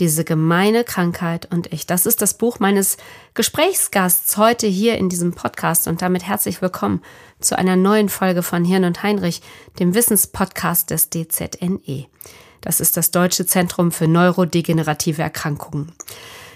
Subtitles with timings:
[0.00, 1.86] diese gemeine Krankheit und ich.
[1.86, 2.96] Das ist das Buch meines
[3.34, 7.02] Gesprächsgasts heute hier in diesem Podcast und damit herzlich willkommen
[7.40, 9.42] zu einer neuen Folge von Hirn und Heinrich,
[9.78, 12.06] dem Wissenspodcast des DZNE.
[12.60, 15.92] Das ist das Deutsche Zentrum für neurodegenerative Erkrankungen.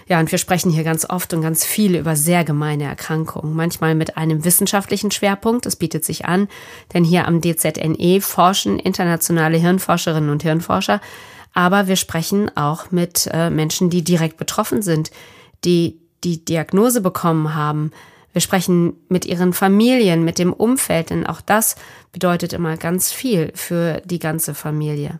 [0.09, 3.93] Ja, und wir sprechen hier ganz oft und ganz viel über sehr gemeine Erkrankungen, manchmal
[3.93, 6.47] mit einem wissenschaftlichen Schwerpunkt, das bietet sich an,
[6.95, 10.99] denn hier am DZNE forschen internationale Hirnforscherinnen und Hirnforscher
[11.53, 15.11] aber wir sprechen auch mit äh, Menschen, die direkt betroffen sind,
[15.65, 17.91] die die Diagnose bekommen haben.
[18.33, 21.75] Wir sprechen mit ihren Familien, mit dem Umfeld, denn auch das
[22.11, 25.19] bedeutet immer ganz viel für die ganze Familie.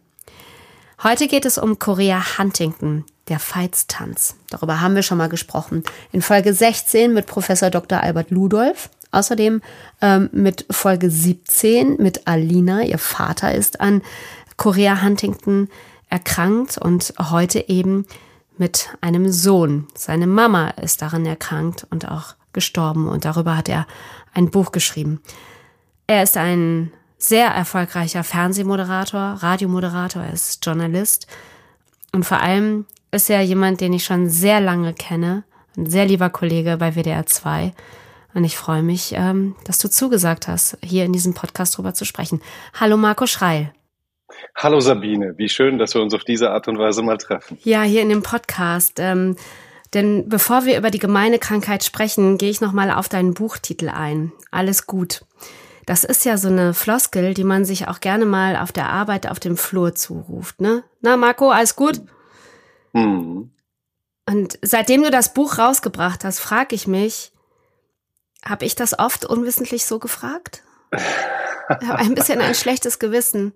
[1.02, 4.36] Heute geht es um Korea Huntington, der Feitstanz.
[4.50, 5.84] Darüber haben wir schon mal gesprochen.
[6.12, 8.02] In Folge 16 mit Professor Dr.
[8.02, 8.90] Albert Ludolf.
[9.12, 9.62] Außerdem
[10.02, 12.84] ähm, mit Folge 17 mit Alina.
[12.84, 14.04] Ihr Vater ist an
[14.58, 15.70] Korea Huntington
[16.10, 18.06] erkrankt und heute eben
[18.58, 19.88] mit einem Sohn.
[19.96, 23.88] Seine Mama ist daran erkrankt und auch gestorben und darüber hat er
[24.34, 25.22] ein Buch geschrieben.
[26.08, 31.28] Er ist ein sehr erfolgreicher Fernsehmoderator, Radiomoderator, er ist Journalist
[32.12, 35.44] und vor allem ist er jemand, den ich schon sehr lange kenne,
[35.78, 37.74] ein sehr lieber Kollege bei WDR 2.
[38.36, 42.06] Und ich freue mich, ähm, dass du zugesagt hast, hier in diesem Podcast drüber zu
[42.06, 42.42] sprechen.
[42.80, 43.74] Hallo Marco Schreil.
[44.56, 47.58] Hallo Sabine, wie schön, dass wir uns auf diese Art und Weise mal treffen.
[47.64, 49.00] Ja, hier in dem Podcast.
[49.00, 49.36] Ähm,
[49.94, 54.32] denn bevor wir über die gemeine Krankheit sprechen, gehe ich nochmal auf deinen Buchtitel ein.
[54.52, 55.26] Alles gut.
[55.86, 59.28] Das ist ja so eine Floskel, die man sich auch gerne mal auf der Arbeit
[59.28, 60.84] auf dem Flur zuruft, ne?
[61.02, 62.02] Na, Marco, alles gut?
[62.94, 63.50] Mhm.
[64.28, 67.32] Und seitdem du das Buch rausgebracht hast, frage ich mich,
[68.46, 70.62] habe ich das oft unwissentlich so gefragt?
[70.92, 73.54] Ich habe ein bisschen ein schlechtes Gewissen.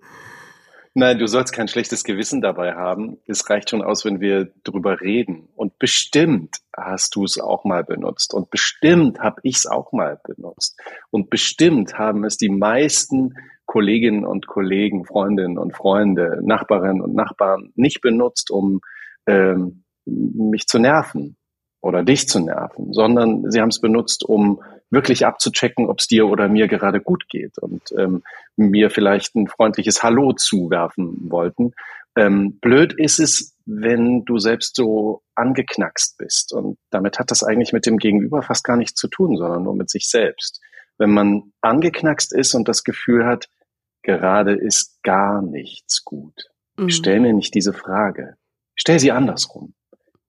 [0.96, 3.18] Nein, du sollst kein schlechtes Gewissen dabei haben.
[3.26, 5.50] Es reicht schon aus, wenn wir drüber reden.
[5.56, 8.34] Und bestimmt hast du es auch mal benutzt.
[8.34, 10.80] Und bestimmt habe ich es auch mal benutzt.
[11.10, 13.34] Und bestimmt haben es die meisten
[13.66, 18.82] Kolleginnen und Kollegen, Freundinnen und Freunde, Nachbarinnen und Nachbarn nicht benutzt, um
[19.26, 21.38] ähm, mich zu nerven
[21.82, 24.62] oder dich zu nerven, sondern sie haben es benutzt, um
[24.94, 28.24] wirklich abzuchecken, ob es dir oder mir gerade gut geht und ähm,
[28.56, 31.74] mir vielleicht ein freundliches Hallo zuwerfen wollten.
[32.16, 36.54] Ähm, blöd ist es, wenn du selbst so angeknackst bist.
[36.54, 39.76] Und damit hat das eigentlich mit dem Gegenüber fast gar nichts zu tun, sondern nur
[39.76, 40.62] mit sich selbst.
[41.00, 43.50] Wenn man angeknackst ist und das Gefühl hat,
[44.04, 46.90] gerade ist gar nichts gut, mhm.
[46.90, 48.36] stell mir nicht diese Frage.
[48.76, 49.74] Stell sie andersrum.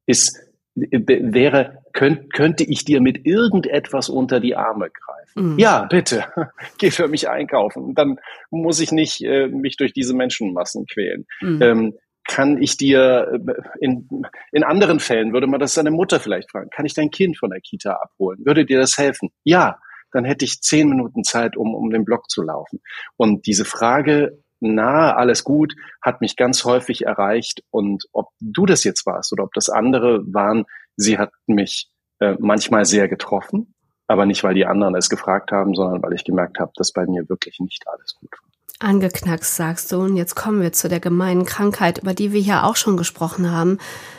[0.07, 0.39] Ist
[0.75, 5.53] wäre, könnt, könnte ich dir mit irgendetwas unter die Arme greifen?
[5.53, 5.59] Mhm.
[5.59, 6.25] Ja, bitte,
[6.79, 7.95] geh für mich einkaufen.
[7.95, 8.19] Dann
[8.51, 11.27] muss ich nicht äh, mich durch diese Menschenmassen quälen.
[11.41, 11.63] Mhm.
[11.63, 11.95] Ähm,
[12.27, 14.09] kann ich dir äh, in,
[14.51, 17.51] in anderen Fällen würde man das seine Mutter vielleicht fragen, kann ich dein Kind von
[17.51, 18.45] der Kita abholen?
[18.45, 19.31] Würde dir das helfen?
[19.45, 19.79] Ja,
[20.11, 22.81] dann hätte ich zehn Minuten Zeit, um um den Block zu laufen.
[23.17, 27.63] Und diese Frage na, alles gut, hat mich ganz häufig erreicht.
[27.71, 30.65] Und ob du das jetzt warst oder ob das andere waren,
[30.97, 33.75] sie hat mich äh, manchmal sehr getroffen,
[34.07, 37.07] aber nicht, weil die anderen es gefragt haben, sondern weil ich gemerkt habe, dass bei
[37.07, 38.51] mir wirklich nicht alles gut war.
[38.81, 40.01] Angeknackst, sagst du.
[40.01, 43.51] Und jetzt kommen wir zu der gemeinen Krankheit, über die wir hier auch schon gesprochen
[43.51, 43.79] haben.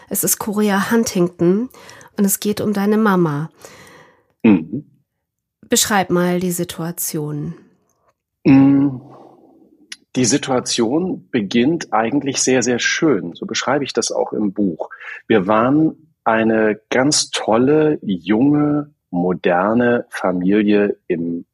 [0.10, 1.70] Es ist Chorea Huntington
[2.18, 3.50] und es geht um deine Mama.
[4.44, 4.86] Mhm.
[5.68, 7.56] Beschreib mal die Situation.
[8.46, 9.02] Mhm.
[10.16, 13.34] Die Situation beginnt eigentlich sehr, sehr schön.
[13.34, 14.90] So beschreibe ich das auch im Buch.
[15.28, 21.46] Wir waren eine ganz tolle, junge, moderne Familie im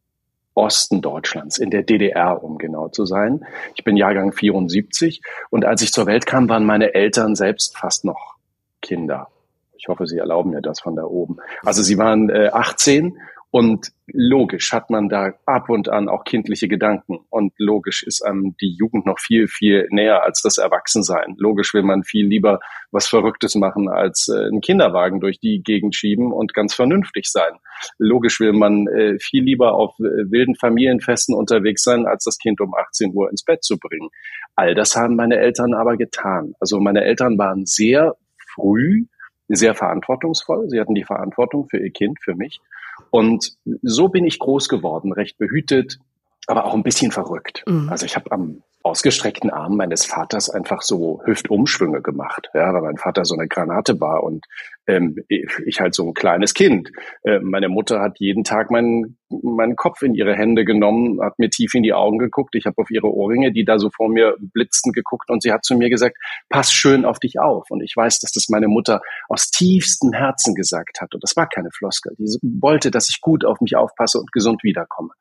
[0.54, 3.46] Osten Deutschlands, in der DDR, um genau zu sein.
[3.76, 8.06] Ich bin Jahrgang 74 und als ich zur Welt kam, waren meine Eltern selbst fast
[8.06, 8.36] noch
[8.82, 9.30] Kinder.
[9.78, 11.38] Ich hoffe, Sie erlauben mir das von da oben.
[11.64, 13.18] Also sie waren äh, 18
[13.52, 17.20] Und logisch hat man da ab und an auch kindliche Gedanken.
[17.30, 21.36] Und logisch ist einem die Jugend noch viel, viel näher als das Erwachsensein.
[21.38, 22.62] Logisch will man viel lieber
[22.92, 27.52] was Verrücktes machen, als äh, einen Kinderwagen durch die Gegend schieben und ganz vernünftig sein.
[27.98, 32.62] Logisch will man äh, viel lieber auf äh, wilden Familienfesten unterwegs sein, als das Kind
[32.62, 34.10] um 18 Uhr ins Bett zu bringen.
[34.56, 36.54] All das haben meine Eltern aber getan.
[36.62, 38.16] Also meine Eltern waren sehr
[38.54, 39.08] früh
[39.54, 40.70] sehr verantwortungsvoll.
[40.70, 42.62] Sie hatten die Verantwortung für ihr Kind, für mich.
[43.12, 43.54] Und
[43.84, 46.00] so bin ich groß geworden, recht behütet,
[46.48, 47.64] aber auch ein bisschen verrückt.
[47.68, 47.90] Mhm.
[47.90, 52.98] Also ich habe am ausgestreckten Arm meines Vaters einfach so Hüftumschwünge gemacht, ja, weil mein
[52.98, 54.46] Vater so eine Granate war und
[54.92, 56.92] ähm, ich halt so ein kleines Kind.
[57.24, 61.50] Äh, meine Mutter hat jeden Tag meinen meinen Kopf in ihre Hände genommen, hat mir
[61.50, 62.54] tief in die Augen geguckt.
[62.56, 65.64] Ich habe auf ihre Ohrringe, die da so vor mir blitzten, geguckt und sie hat
[65.64, 66.18] zu mir gesagt:
[66.50, 67.68] Pass schön auf dich auf.
[67.70, 71.14] Und ich weiß, dass das meine Mutter aus tiefstem Herzen gesagt hat.
[71.14, 72.14] Und das war keine Floskel.
[72.18, 75.12] Die wollte, dass ich gut auf mich aufpasse und gesund wiederkomme.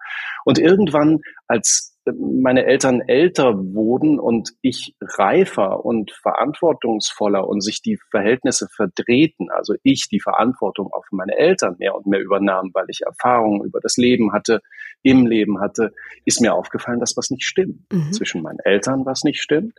[0.45, 7.99] Und irgendwann, als meine Eltern älter wurden und ich reifer und verantwortungsvoller und sich die
[8.11, 13.03] Verhältnisse verdrehten, also ich die Verantwortung auf meine Eltern mehr und mehr übernahm, weil ich
[13.03, 14.61] Erfahrungen über das Leben hatte,
[15.03, 15.93] im Leben hatte,
[16.25, 17.93] ist mir aufgefallen, dass was nicht stimmt.
[17.93, 18.13] Mhm.
[18.13, 19.79] Zwischen meinen Eltern was nicht stimmt.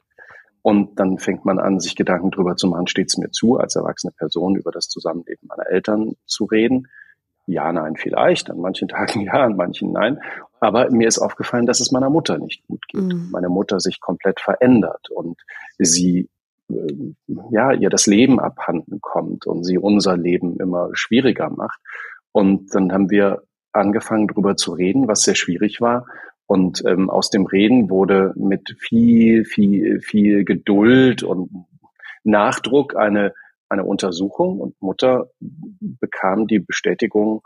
[0.64, 3.76] Und dann fängt man an, sich Gedanken darüber zu machen, steht es mir zu, als
[3.76, 6.88] erwachsene Person über das Zusammenleben meiner Eltern zu reden
[7.46, 10.20] ja, nein, vielleicht, an manchen Tagen ja, an manchen nein.
[10.60, 13.02] Aber mir ist aufgefallen, dass es meiner Mutter nicht gut geht.
[13.02, 13.30] Mhm.
[13.32, 15.40] Meine Mutter sich komplett verändert und
[15.80, 16.30] sie
[16.70, 17.14] äh,
[17.52, 21.80] ja, ihr das Leben abhanden kommt und sie unser Leben immer schwieriger macht.
[22.32, 26.06] Und dann haben wir angefangen, darüber zu reden, was sehr schwierig war.
[26.46, 31.66] Und ähm, aus dem Reden wurde mit viel, viel, viel Geduld und
[32.24, 33.34] Nachdruck eine
[33.72, 37.42] eine Untersuchung und Mutter bekam die Bestätigung,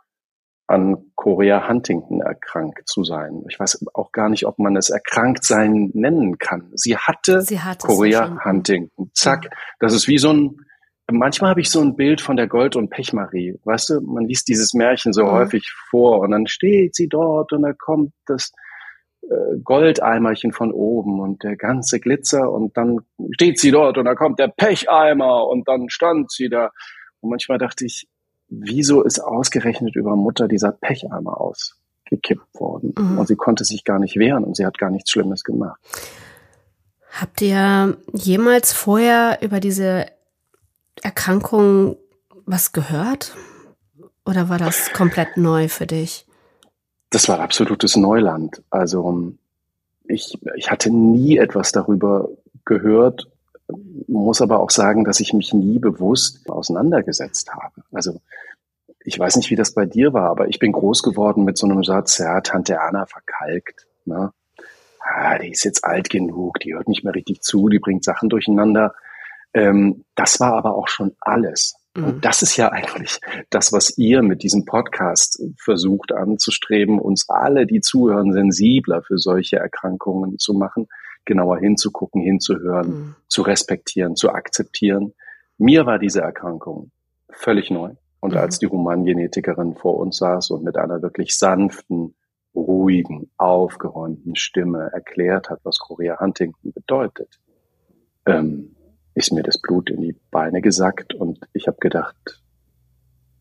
[0.68, 3.44] an Chorea Huntington erkrankt zu sein.
[3.50, 6.72] Ich weiß auch gar nicht, ob man es erkrankt sein nennen kann.
[6.74, 9.12] Sie hatte, Sie hatte Chorea Huntington.
[9.14, 9.50] Zack.
[9.80, 10.58] Das ist wie so ein,
[11.12, 13.60] manchmal habe ich so ein Bild von der Gold- und Pechmarie.
[13.64, 15.32] Weißt du, man liest dieses Märchen so ja.
[15.34, 18.52] häufig vor und dann steht sie dort und da kommt das,
[19.64, 23.00] Goldeimerchen von oben und der ganze Glitzer und dann
[23.32, 26.72] steht sie dort und da kommt der Pecheimer und dann stand sie da.
[27.22, 28.08] Und manchmal dachte ich,
[28.50, 32.94] wieso ist ausgerechnet über Mutter dieser Pecheimer ausgekippt worden?
[32.98, 33.18] Mhm.
[33.18, 35.80] Und sie konnte sich gar nicht wehren und sie hat gar nichts Schlimmes gemacht.
[37.20, 40.06] Habt ihr jemals vorher über diese
[41.02, 41.98] Erkrankung
[42.46, 43.36] was gehört?
[44.26, 46.26] Oder war das komplett neu für dich?
[47.16, 48.62] Das war absolutes Neuland.
[48.70, 49.32] Also
[50.04, 52.28] ich, ich hatte nie etwas darüber
[52.66, 53.30] gehört,
[54.10, 57.84] muss aber auch sagen, dass ich mich nie bewusst auseinandergesetzt habe.
[57.94, 58.20] Also
[59.06, 61.68] ich weiß nicht, wie das bei dir war, aber ich bin groß geworden mit so
[61.68, 63.88] einem Satz, ja, Tante Anna verkalkt.
[64.04, 64.34] Ne?
[65.00, 68.28] Ah, die ist jetzt alt genug, die hört nicht mehr richtig zu, die bringt Sachen
[68.28, 68.94] durcheinander.
[69.54, 71.78] Ähm, das war aber auch schon alles.
[71.96, 72.22] Und mhm.
[72.22, 73.20] das ist ja eigentlich
[73.50, 79.58] das, was ihr mit diesem Podcast versucht anzustreben, uns alle, die zuhören, sensibler für solche
[79.58, 80.88] Erkrankungen zu machen,
[81.24, 83.16] genauer hinzugucken, hinzuhören, mhm.
[83.28, 85.14] zu respektieren, zu akzeptieren.
[85.58, 86.92] Mir war diese Erkrankung
[87.30, 87.92] völlig neu.
[88.20, 88.40] Und mhm.
[88.40, 92.16] als die Humangenetikerin vor uns saß und mit einer wirklich sanften,
[92.56, 97.40] ruhigen, aufgeräumten Stimme erklärt hat, was Korea Huntington bedeutet,
[98.26, 98.75] ähm,
[99.16, 102.42] ist mir das Blut in die Beine gesackt und ich habe gedacht,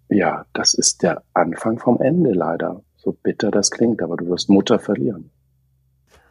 [0.09, 2.83] ja, das ist der Anfang vom Ende leider.
[2.97, 5.31] So bitter das klingt, aber du wirst Mutter verlieren.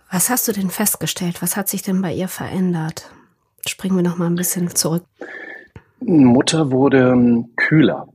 [0.09, 1.41] Was hast du denn festgestellt?
[1.41, 3.09] Was hat sich denn bei ihr verändert?
[3.67, 5.03] Springen wir noch mal ein bisschen zurück.
[5.99, 8.07] Mutter wurde ähm, kühler.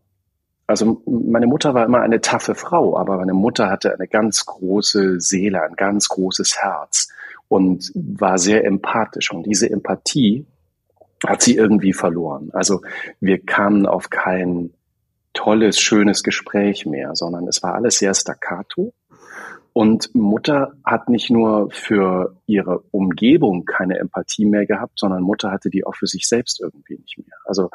[0.66, 5.20] Also meine Mutter war immer eine taffe Frau, aber meine Mutter hatte eine ganz große
[5.20, 7.08] Seele, ein ganz großes Herz
[7.48, 9.32] und war sehr empathisch.
[9.32, 10.46] Und diese Empathie
[11.26, 12.50] hat sie irgendwie verloren.
[12.52, 12.82] Also
[13.20, 14.72] wir kamen auf kein
[15.34, 18.92] tolles, schönes Gespräch mehr, sondern es war alles sehr staccato.
[19.72, 25.70] Und Mutter hat nicht nur für ihre Umgebung keine Empathie mehr gehabt, sondern Mutter hatte
[25.70, 27.36] die auch für sich selbst irgendwie nicht mehr.
[27.44, 27.70] Also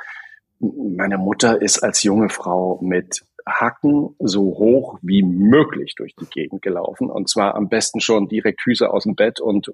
[0.59, 6.61] meine Mutter ist als junge Frau mit Hacken so hoch wie möglich durch die Gegend
[6.61, 9.71] gelaufen und zwar am besten schon direkt Füße aus dem Bett und äh,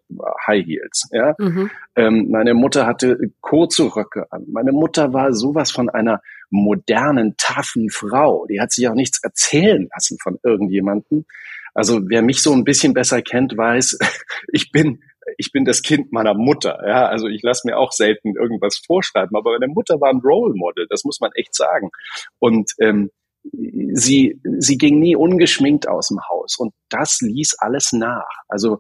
[0.48, 1.10] High Heels.
[1.12, 1.36] Ja?
[1.38, 1.70] Mhm.
[1.96, 4.46] Ähm, meine Mutter hatte kurze Röcke an.
[4.52, 8.46] Meine Mutter war sowas von einer modernen, taffen Frau.
[8.48, 11.26] Die hat sich auch nichts erzählen lassen von irgendjemandem.
[11.74, 14.00] Also wer mich so ein bisschen besser kennt, weiß,
[14.52, 15.02] ich bin
[15.38, 16.80] ich bin das Kind meiner Mutter.
[16.86, 20.54] Ja, also ich lasse mir auch selten irgendwas vorschreiben, aber meine Mutter war ein Role
[20.56, 21.92] Model, das muss man echt sagen.
[22.40, 23.12] Und ähm,
[23.44, 28.30] sie, sie ging nie ungeschminkt aus dem Haus und das ließ alles nach.
[28.48, 28.80] Also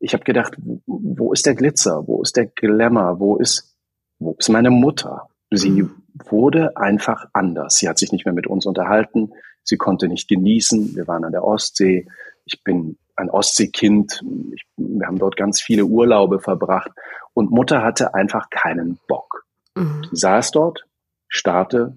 [0.00, 3.76] ich habe gedacht, wo ist der Glitzer, wo ist der Glamour, wo ist,
[4.18, 5.28] wo ist meine Mutter?
[5.50, 6.02] Sie mhm.
[6.28, 7.78] wurde einfach anders.
[7.78, 9.32] Sie hat sich nicht mehr mit uns unterhalten,
[9.64, 10.94] sie konnte nicht genießen.
[10.94, 12.06] Wir waren an der Ostsee.
[12.44, 14.22] Ich bin ein Ostseekind.
[14.54, 16.90] Ich, wir haben dort ganz viele Urlaube verbracht
[17.34, 19.44] und Mutter hatte einfach keinen Bock.
[19.74, 20.06] Mhm.
[20.10, 20.86] Sie saß dort,
[21.28, 21.96] starrte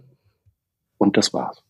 [0.97, 1.63] und das war's.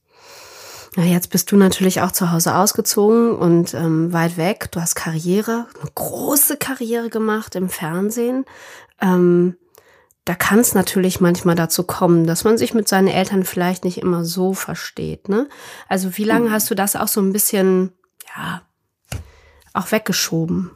[0.96, 4.70] Na, jetzt bist du natürlich auch zu Hause ausgezogen und ähm, weit weg.
[4.72, 8.44] Du hast Karriere, eine große Karriere gemacht im Fernsehen.
[9.00, 9.56] Ähm,
[10.26, 14.00] da kann es natürlich manchmal dazu kommen, dass man sich mit seinen Eltern vielleicht nicht
[14.00, 15.30] immer so versteht.
[15.30, 15.48] Ne?
[15.88, 16.52] Also wie lange mhm.
[16.52, 17.94] hast du das auch so ein bisschen,
[18.36, 18.62] ja,
[19.74, 20.72] auch weggeschoben?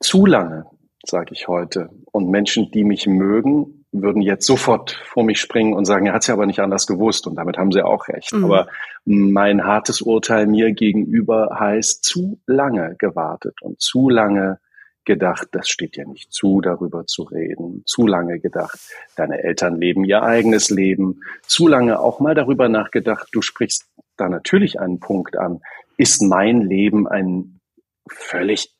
[0.00, 0.64] Zu lange,
[1.04, 1.90] sage ich heute.
[2.10, 6.22] Und Menschen, die mich mögen, würden jetzt sofort vor mich springen und sagen, er hat
[6.22, 8.32] es ja aber nicht anders gewusst und damit haben sie auch recht.
[8.32, 8.44] Mhm.
[8.44, 8.68] Aber
[9.04, 14.60] mein hartes Urteil mir gegenüber heißt zu lange gewartet und zu lange
[15.04, 18.78] gedacht, das steht ja nicht zu, darüber zu reden, zu lange gedacht,
[19.16, 24.28] deine Eltern leben ihr eigenes Leben, zu lange auch mal darüber nachgedacht, du sprichst da
[24.28, 25.62] natürlich einen Punkt an,
[25.96, 27.60] ist mein Leben ein
[28.08, 28.72] völlig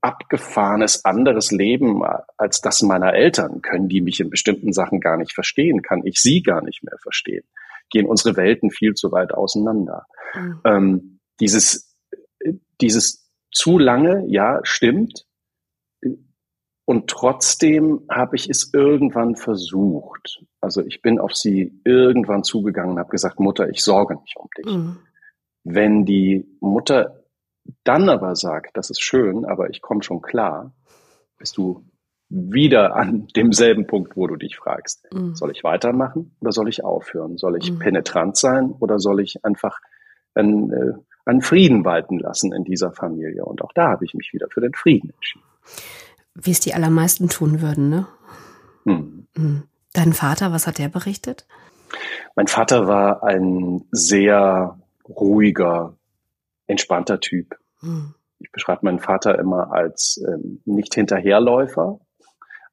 [0.00, 2.02] abgefahrenes anderes Leben
[2.36, 3.62] als das meiner Eltern?
[3.62, 5.82] Können die mich in bestimmten Sachen gar nicht verstehen?
[5.82, 7.44] Kann ich sie gar nicht mehr verstehen?
[7.90, 10.06] Gehen unsere Welten viel zu weit auseinander?
[10.34, 10.60] Mhm.
[10.64, 11.96] Ähm, dieses,
[12.80, 15.26] dieses zu lange, ja, stimmt.
[16.84, 20.42] Und trotzdem habe ich es irgendwann versucht.
[20.60, 24.48] Also ich bin auf sie irgendwann zugegangen und habe gesagt, Mutter, ich sorge mich um
[24.56, 24.66] dich.
[24.66, 24.98] Mhm.
[25.62, 27.19] Wenn die Mutter
[27.84, 30.72] dann aber sagt, das ist schön, aber ich komme schon klar,
[31.38, 31.84] bist du
[32.30, 35.34] wieder an demselben Punkt, wo du dich fragst, mhm.
[35.34, 37.36] soll ich weitermachen oder soll ich aufhören?
[37.36, 37.80] Soll ich mhm.
[37.80, 39.80] penetrant sein oder soll ich einfach
[40.34, 40.92] einen, äh,
[41.24, 43.44] einen Frieden walten lassen in dieser Familie?
[43.44, 45.44] Und auch da habe ich mich wieder für den Frieden entschieden.
[46.34, 48.06] Wie es die allermeisten tun würden, ne?
[48.84, 49.26] Mhm.
[49.36, 49.62] mhm.
[49.92, 51.48] Dein Vater, was hat der berichtet?
[52.36, 55.96] Mein Vater war ein sehr ruhiger,
[56.68, 57.58] entspannter Typ.
[57.80, 58.14] Hm.
[58.38, 62.00] Ich beschreibe meinen Vater immer als ähm, nicht Hinterherläufer.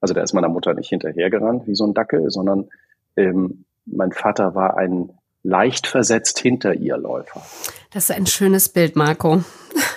[0.00, 2.68] Also der ist meiner Mutter nicht hinterhergerannt wie so ein Dackel, sondern
[3.16, 5.10] ähm, mein Vater war ein
[5.42, 7.42] leicht versetzt hinter ihr Läufer.
[7.92, 9.42] Das ist ein schönes Bild, Marco.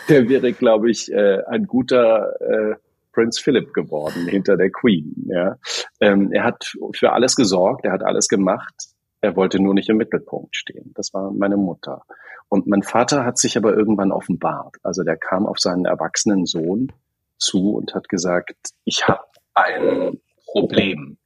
[0.10, 2.76] Der wäre, glaube ich, äh, ein guter äh,
[3.12, 5.28] Prinz Philip geworden hinter der Queen.
[5.28, 5.58] Ja.
[6.00, 8.74] Ähm, er hat für alles gesorgt, er hat alles gemacht.
[9.22, 10.92] Er wollte nur nicht im Mittelpunkt stehen.
[10.96, 12.04] Das war meine Mutter.
[12.50, 14.76] Und mein Vater hat sich aber irgendwann offenbart.
[14.84, 16.92] Also der kam auf seinen erwachsenen Sohn
[17.38, 19.24] zu und hat gesagt, ich habe
[19.54, 21.18] ein Problem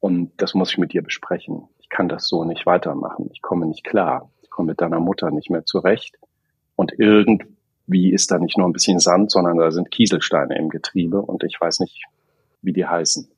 [0.00, 1.68] und das muss ich mit dir besprechen.
[1.78, 3.30] Ich kann das so nicht weitermachen.
[3.32, 4.30] Ich komme nicht klar.
[4.42, 6.18] Ich komme mit deiner Mutter nicht mehr zurecht.
[6.76, 11.20] Und irgendwie ist da nicht nur ein bisschen Sand, sondern da sind Kieselsteine im Getriebe
[11.20, 12.04] und ich weiß nicht,
[12.62, 13.28] wie die heißen.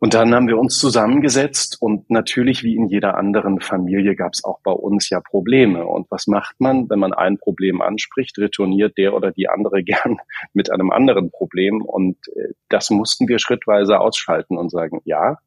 [0.00, 4.44] Und dann haben wir uns zusammengesetzt und natürlich wie in jeder anderen Familie gab es
[4.44, 5.84] auch bei uns ja Probleme.
[5.84, 10.18] Und was macht man, wenn man ein Problem anspricht, retourniert der oder die andere gern
[10.52, 11.82] mit einem anderen Problem.
[11.82, 15.38] Und äh, das mussten wir schrittweise ausschalten und sagen, ja,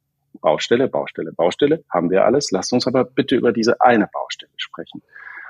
[0.42, 2.52] Baustelle, Baustelle, Baustelle, haben wir alles.
[2.52, 5.02] Lasst uns aber bitte über diese eine Baustelle sprechen.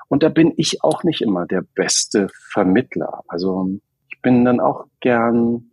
[0.10, 3.24] Und da bin ich auch nicht immer der beste Vermittler.
[3.28, 3.70] Also
[4.10, 5.72] ich bin dann auch gern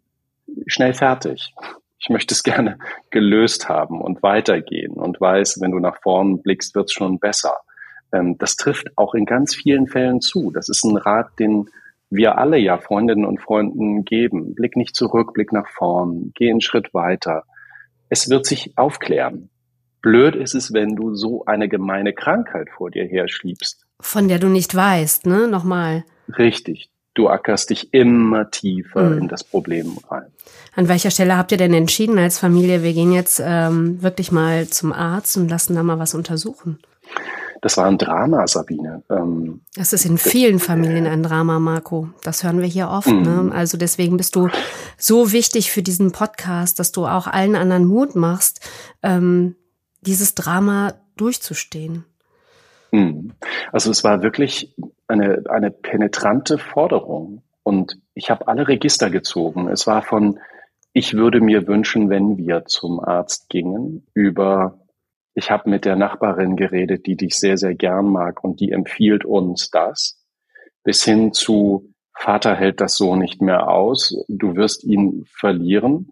[0.67, 1.55] schnell fertig
[2.01, 2.79] ich möchte es gerne
[3.11, 7.59] gelöst haben und weitergehen und weiß, wenn du nach vorn blickst, wird es schon besser.
[8.13, 10.51] Ähm, das trifft auch in ganz vielen Fällen zu.
[10.51, 11.69] Das ist ein Rat, den
[12.11, 14.55] wir alle ja Freundinnen und Freunden geben.
[14.55, 17.45] Blick nicht zurück, blick nach vorn, geh einen Schritt weiter.
[18.09, 19.51] Es wird sich aufklären.
[20.01, 23.85] Blöd ist es, wenn du so eine gemeine Krankheit vor dir herschiebst.
[24.01, 25.49] Von der du nicht weißt, ne?
[25.49, 26.05] Nochmal.
[26.39, 29.19] Richtig du ackerst dich immer tiefer mhm.
[29.19, 30.27] in das Problem rein.
[30.75, 34.69] An welcher Stelle habt ihr denn entschieden als Familie, wir gehen jetzt ähm, wirklich mal
[34.69, 36.79] zum Arzt und lassen da mal was untersuchen?
[37.61, 39.03] Das war ein Drama, Sabine.
[39.11, 42.09] Ähm, das ist in vielen Familien ein Drama, Marco.
[42.23, 43.09] Das hören wir hier oft.
[43.09, 43.15] Ne?
[43.15, 43.49] Mhm.
[43.49, 43.53] Ne?
[43.53, 44.49] Also deswegen bist du
[44.97, 48.61] so wichtig für diesen Podcast, dass du auch allen anderen Mut machst,
[49.03, 49.57] ähm,
[50.03, 52.05] dieses Drama durchzustehen.
[52.93, 53.33] Mhm.
[53.73, 54.73] Also es war wirklich
[55.09, 57.43] eine, eine penetrante Forderung.
[57.63, 59.69] Und ich habe alle Register gezogen.
[59.69, 60.39] Es war von,
[60.93, 64.81] ich würde mir wünschen, wenn wir zum Arzt gingen, über,
[65.35, 69.25] ich habe mit der Nachbarin geredet, die dich sehr, sehr gern mag und die empfiehlt
[69.25, 70.25] uns das,
[70.85, 76.11] bis hin zu, Vater hält das so nicht mehr aus, du wirst ihn verlieren,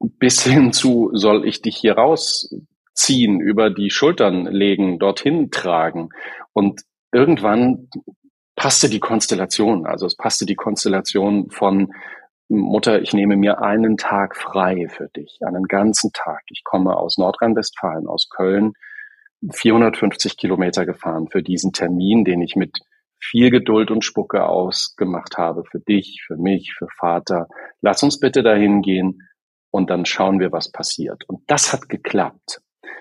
[0.00, 2.54] bis hin zu, soll ich dich hier raus
[2.94, 6.08] ziehen, über die Schultern legen, dorthin tragen.
[6.52, 6.82] Und
[7.12, 7.88] irgendwann
[8.58, 9.86] passte die Konstellation.
[9.86, 11.92] Also es passte die Konstellation von
[12.48, 16.42] Mutter, ich nehme mir einen Tag frei für dich, einen ganzen Tag.
[16.50, 18.72] Ich komme aus Nordrhein-Westfalen, aus Köln,
[19.52, 22.78] 450 Kilometer gefahren für diesen Termin, den ich mit
[23.20, 27.48] viel Geduld und Spucke ausgemacht habe für dich, für mich, für Vater.
[27.80, 29.28] Lass uns bitte dahin gehen
[29.70, 31.28] und dann schauen wir, was passiert.
[31.28, 32.60] Und das hat geklappt.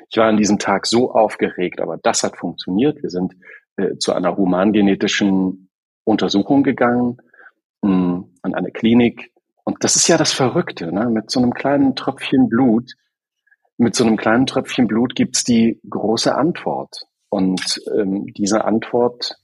[0.09, 3.01] Ich war an diesem Tag so aufgeregt, aber das hat funktioniert.
[3.01, 3.33] Wir sind
[3.77, 5.69] äh, zu einer humangenetischen
[6.03, 7.17] Untersuchung gegangen,
[7.81, 9.31] mh, hm, an eine Klinik.
[9.63, 11.09] Und das ist ja das Verrückte, ne?
[11.09, 12.93] mit so einem kleinen Tröpfchen Blut,
[13.77, 17.05] mit so einem kleinen Tröpfchen Blut gibt's die große Antwort.
[17.29, 19.35] Und ähm, diese Antwort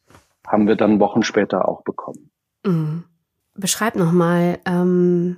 [0.47, 2.31] haben wir dann Wochen später auch bekommen.
[2.65, 3.03] Mhm.
[3.55, 5.37] Beschreib nochmal ähm,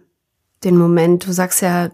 [0.63, 1.27] den Moment.
[1.27, 1.89] Du sagst ja,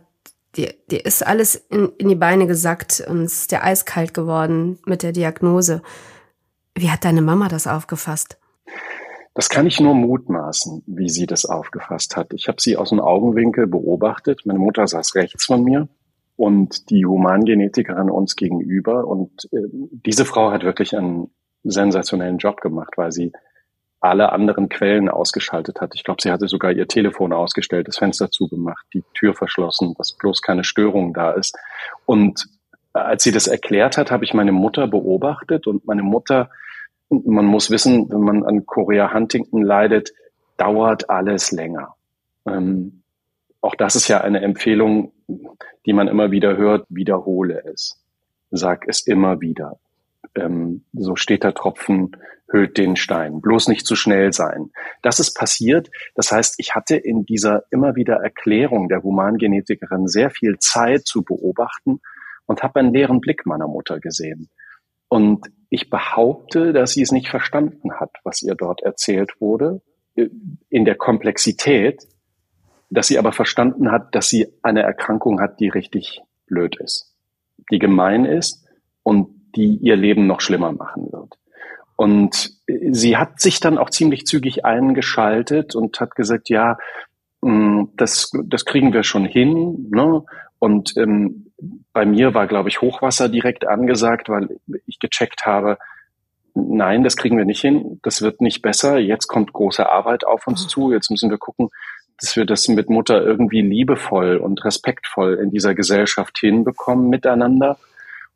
[0.55, 4.77] dir, dir ist alles in, in die Beine gesackt und es ist dir eiskalt geworden
[4.85, 5.81] mit der Diagnose.
[6.75, 8.37] Wie hat deine Mama das aufgefasst?
[9.33, 12.33] Das kann ich nur mutmaßen, wie sie das aufgefasst hat.
[12.33, 14.41] Ich habe sie aus dem Augenwinkel beobachtet.
[14.45, 15.87] Meine Mutter saß rechts von mir
[16.35, 19.07] und die Humangenetikerin uns gegenüber.
[19.07, 21.29] Und äh, diese Frau hat wirklich einen
[21.63, 23.31] sensationellen Job gemacht, weil sie
[24.01, 25.93] alle anderen Quellen ausgeschaltet hat.
[25.93, 30.17] Ich glaube, sie hatte sogar ihr Telefon ausgestellt, das Fenster zugemacht, die Tür verschlossen, dass
[30.17, 31.55] bloß keine Störung da ist.
[32.05, 32.47] Und
[32.93, 36.49] als sie das erklärt hat, habe ich meine Mutter beobachtet und meine Mutter,
[37.09, 40.11] man muss wissen, wenn man an Korea Huntington leidet,
[40.57, 41.95] dauert alles länger.
[42.45, 43.03] Ähm,
[43.61, 45.13] auch das ist ja eine Empfehlung,
[45.85, 48.03] die man immer wieder hört, wiederhole es.
[48.49, 49.79] Sag es immer wieder
[50.35, 52.17] ähm, so steht der Tropfen
[52.51, 53.39] hüllt den Stein.
[53.41, 54.71] Bloß nicht zu schnell sein.
[55.01, 55.89] Das ist passiert.
[56.15, 61.23] Das heißt, ich hatte in dieser immer wieder Erklärung der Humangenetikerin sehr viel Zeit zu
[61.23, 62.01] beobachten
[62.51, 64.49] und habe einen leeren Blick meiner Mutter gesehen.
[65.07, 69.81] Und ich behaupte, dass sie es nicht verstanden hat, was ihr dort erzählt wurde,
[70.15, 70.27] äh,
[70.69, 72.03] in der Komplexität,
[72.89, 77.15] dass sie aber verstanden hat, dass sie eine Erkrankung hat, die richtig blöd ist,
[77.71, 78.67] die gemein ist
[79.01, 81.37] und die ihr Leben noch schlimmer machen wird.
[81.95, 82.51] Und
[82.91, 86.77] sie hat sich dann auch ziemlich zügig eingeschaltet und hat gesagt, ja,
[87.41, 89.87] mm, das, das kriegen wir schon hin.
[89.89, 90.23] Ne?
[90.59, 91.50] Und ähm,
[91.93, 95.77] bei mir war, glaube ich, Hochwasser direkt angesagt, weil ich gecheckt habe,
[96.53, 100.47] nein, das kriegen wir nicht hin, das wird nicht besser, jetzt kommt große Arbeit auf
[100.47, 101.69] uns zu, jetzt müssen wir gucken,
[102.19, 107.77] dass wir das mit Mutter irgendwie liebevoll und respektvoll in dieser Gesellschaft hinbekommen miteinander.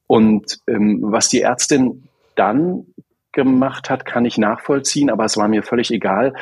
[0.08, 2.88] Und ähm, was die Ärztin dann
[3.32, 6.34] gemacht hat, kann ich nachvollziehen, aber es war mir völlig egal.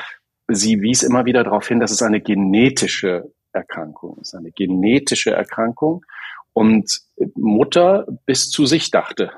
[0.48, 6.06] Sie wies immer wieder darauf hin, dass es eine genetische Erkrankung ist, eine genetische Erkrankung.
[6.54, 7.00] Und
[7.36, 9.32] Mutter bis zu sich dachte.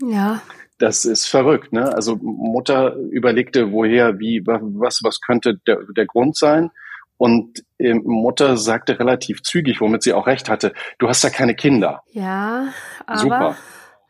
[0.00, 0.42] Ja.
[0.78, 1.94] Das ist verrückt, ne?
[1.94, 6.70] Also Mutter überlegte, woher, wie, was, was könnte der, der Grund sein?
[7.16, 11.54] Und äh, Mutter sagte relativ zügig, womit sie auch recht hatte, du hast ja keine
[11.54, 12.02] Kinder.
[12.10, 12.68] Ja,
[13.06, 13.18] aber.
[13.18, 13.56] Super.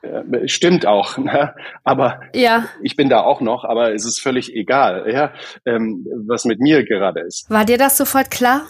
[0.03, 1.55] Äh, stimmt auch, ne?
[1.83, 2.67] aber ja.
[2.83, 5.33] ich bin da auch noch, aber es ist völlig egal, ja,
[5.65, 7.49] ähm, was mit mir gerade ist.
[7.49, 8.63] War dir das sofort klar?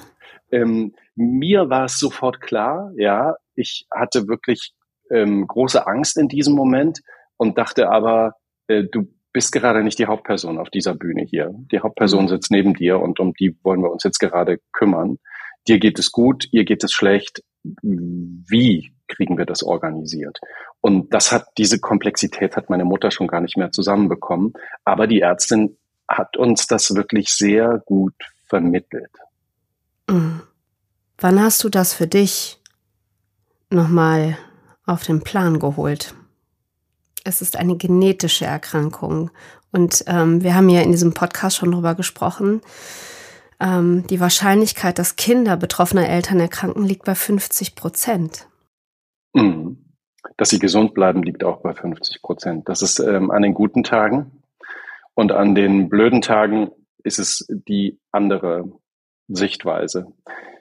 [0.52, 3.34] Ähm, mir war es sofort klar, ja.
[3.56, 4.72] Ich hatte wirklich
[5.10, 7.00] ähm, große Angst in diesem Moment
[7.36, 8.34] und dachte aber,
[8.68, 11.52] äh, du bist gerade nicht die Hauptperson auf dieser Bühne hier.
[11.72, 12.28] Die Hauptperson mhm.
[12.28, 15.18] sitzt neben dir und um die wollen wir uns jetzt gerade kümmern.
[15.66, 17.42] Dir geht es gut, ihr geht es schlecht.
[17.82, 20.38] Wie kriegen wir das organisiert?
[20.80, 24.52] Und das hat, diese Komplexität hat meine Mutter schon gar nicht mehr zusammenbekommen.
[24.84, 25.76] Aber die Ärztin
[26.08, 28.14] hat uns das wirklich sehr gut
[28.46, 29.10] vermittelt.
[30.08, 30.42] Mhm.
[31.18, 32.60] Wann hast du das für dich
[33.74, 34.38] nochmal
[34.86, 36.14] auf den Plan geholt?
[37.24, 39.30] es ist eine genetische Erkrankung.
[39.72, 42.60] Und ähm, wir haben ja in diesem Podcast schon darüber gesprochen.
[43.58, 48.46] Ähm, die Wahrscheinlichkeit, dass Kinder betroffener Eltern erkranken, liegt bei 50 Prozent.
[49.32, 49.78] Mhm.
[50.36, 52.68] Dass sie gesund bleiben, liegt auch bei 50 Prozent.
[52.68, 54.42] Das ist ähm, an den guten Tagen.
[55.14, 56.70] Und an den blöden Tagen
[57.02, 58.70] ist es die andere
[59.28, 60.12] Sichtweise.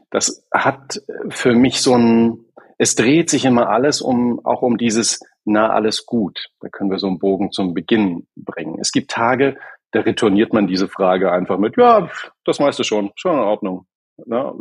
[0.10, 2.45] Das hat für mich so ein,
[2.77, 6.47] es dreht sich immer alles um, auch um dieses, na, alles gut.
[6.59, 8.77] Da können wir so einen Bogen zum Beginn bringen.
[8.79, 9.57] Es gibt Tage,
[9.91, 12.09] da retourniert man diese Frage einfach mit, ja,
[12.45, 13.86] das meiste schon, schon in Ordnung.
[14.25, 14.53] Na,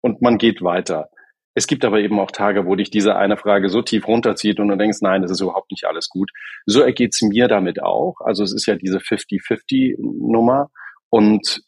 [0.00, 1.08] und man geht weiter.
[1.54, 4.68] Es gibt aber eben auch Tage, wo dich diese eine Frage so tief runterzieht und
[4.68, 6.30] du denkst, nein, das ist überhaupt nicht alles gut.
[6.64, 8.16] So ergeht's mir damit auch.
[8.20, 10.70] Also es ist ja diese 50-50-Nummer
[11.10, 11.62] und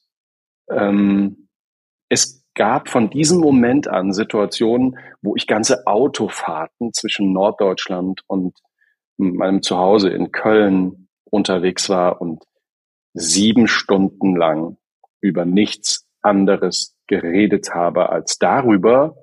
[0.71, 1.49] ähm,
[2.09, 8.57] es gab von diesem Moment an Situationen, wo ich ganze Autofahrten zwischen Norddeutschland und
[9.17, 12.45] meinem Zuhause in Köln unterwegs war und
[13.13, 14.77] sieben Stunden lang
[15.21, 19.17] über nichts anderes geredet habe als darüber,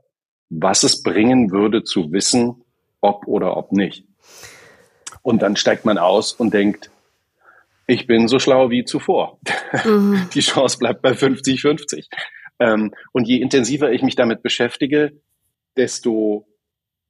[0.50, 2.64] was es bringen würde zu wissen,
[3.00, 4.06] ob oder ob nicht.
[5.22, 6.92] Und dann steigt man aus und denkt,
[7.88, 9.40] ich bin so schlau wie zuvor.
[9.84, 10.28] Mhm.
[10.34, 12.08] Die Chance bleibt bei 50-50.
[12.62, 15.20] Ähm, und je intensiver ich mich damit beschäftige,
[15.76, 16.46] desto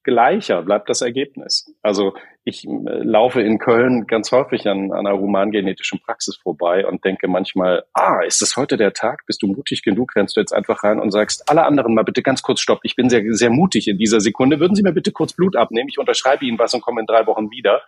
[0.04, 1.76] gleicher bleibt das Ergebnis.
[1.82, 2.14] Also
[2.46, 2.70] ich äh,
[3.04, 8.22] laufe in Köln ganz häufig an, an einer humangenetischen Praxis vorbei und denke manchmal, ah,
[8.26, 9.26] ist das heute der Tag?
[9.28, 10.16] Bist du mutig genug?
[10.16, 12.80] Rennst du jetzt einfach rein und sagst, alle anderen mal bitte ganz kurz stopp.
[12.84, 14.62] Ich bin sehr, sehr mutig in dieser Sekunde.
[14.62, 15.90] Würden Sie mir bitte kurz Blut abnehmen?
[15.90, 17.82] Ich unterschreibe Ihnen was und komme in drei Wochen wieder.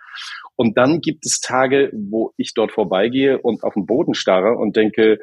[0.58, 4.76] Und dann gibt es Tage, wo ich dort vorbeigehe und auf den Boden starre und
[4.76, 5.20] denke,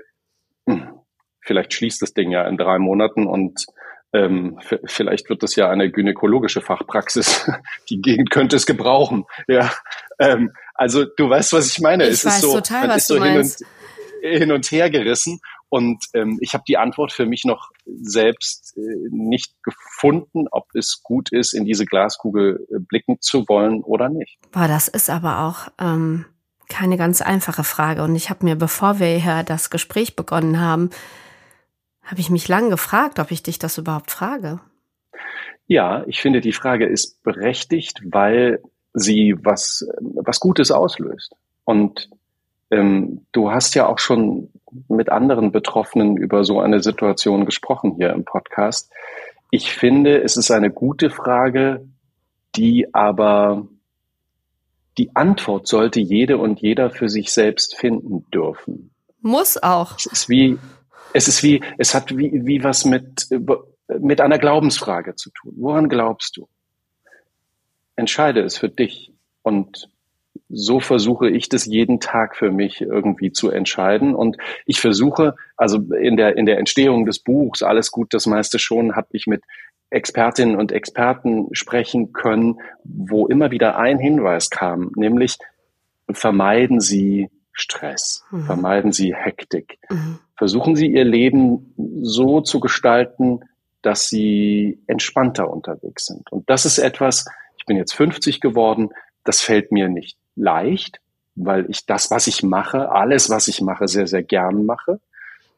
[0.66, 1.00] hm,
[1.40, 3.66] vielleicht schließt das Ding ja in drei Monaten und
[4.12, 7.48] ähm, vielleicht wird das ja eine gynäkologische Fachpraxis.
[7.90, 9.24] Die Gegend könnte es gebrauchen.
[9.46, 9.70] Ja,
[10.18, 12.04] ähm, also du weißt, was ich meine.
[12.04, 13.56] Ich es weiß ist so, total, was so du hin und,
[14.22, 15.40] hin und her gerissen.
[15.68, 21.00] Und ähm, ich habe die Antwort für mich noch selbst äh, nicht gefunden, ob es
[21.04, 24.38] gut ist, in diese Glaskugel äh, blicken zu wollen oder nicht.
[24.50, 26.24] Boah, das ist aber auch ähm,
[26.68, 28.02] keine ganz einfache Frage.
[28.02, 30.90] Und ich habe mir, bevor wir hier das Gespräch begonnen haben,
[32.10, 34.60] habe ich mich lang gefragt, ob ich dich das überhaupt frage.
[35.66, 38.60] Ja, ich finde, die Frage ist berechtigt, weil
[38.92, 41.36] sie was, was Gutes auslöst.
[41.64, 42.10] Und
[42.70, 44.50] ähm, du hast ja auch schon
[44.88, 48.92] mit anderen Betroffenen über so eine Situation gesprochen hier im Podcast.
[49.50, 51.86] Ich finde, es ist eine gute Frage,
[52.56, 53.68] die aber
[54.98, 58.90] die Antwort sollte jede und jeder für sich selbst finden dürfen.
[59.20, 59.96] Muss auch.
[59.96, 60.58] Es ist wie,
[61.12, 63.28] es ist wie, es hat wie, wie was mit,
[64.00, 65.54] mit einer Glaubensfrage zu tun.
[65.56, 66.48] Woran glaubst du?
[67.96, 69.12] Entscheide es für dich.
[69.42, 69.88] Und
[70.48, 74.14] so versuche ich das jeden Tag für mich irgendwie zu entscheiden.
[74.14, 78.58] Und ich versuche, also in der, in der Entstehung des Buchs, alles gut, das meiste
[78.58, 79.42] schon, habe ich mit
[79.90, 85.36] Expertinnen und Experten sprechen können, wo immer wieder ein Hinweis kam, nämlich
[86.12, 87.28] vermeiden Sie
[87.60, 88.44] Stress, mhm.
[88.44, 90.18] vermeiden Sie Hektik, mhm.
[90.36, 93.40] versuchen Sie Ihr Leben so zu gestalten,
[93.82, 96.30] dass Sie entspannter unterwegs sind.
[96.32, 97.26] Und das ist etwas,
[97.58, 98.90] ich bin jetzt 50 geworden,
[99.24, 101.00] das fällt mir nicht leicht,
[101.34, 105.00] weil ich das, was ich mache, alles, was ich mache, sehr, sehr gern mache.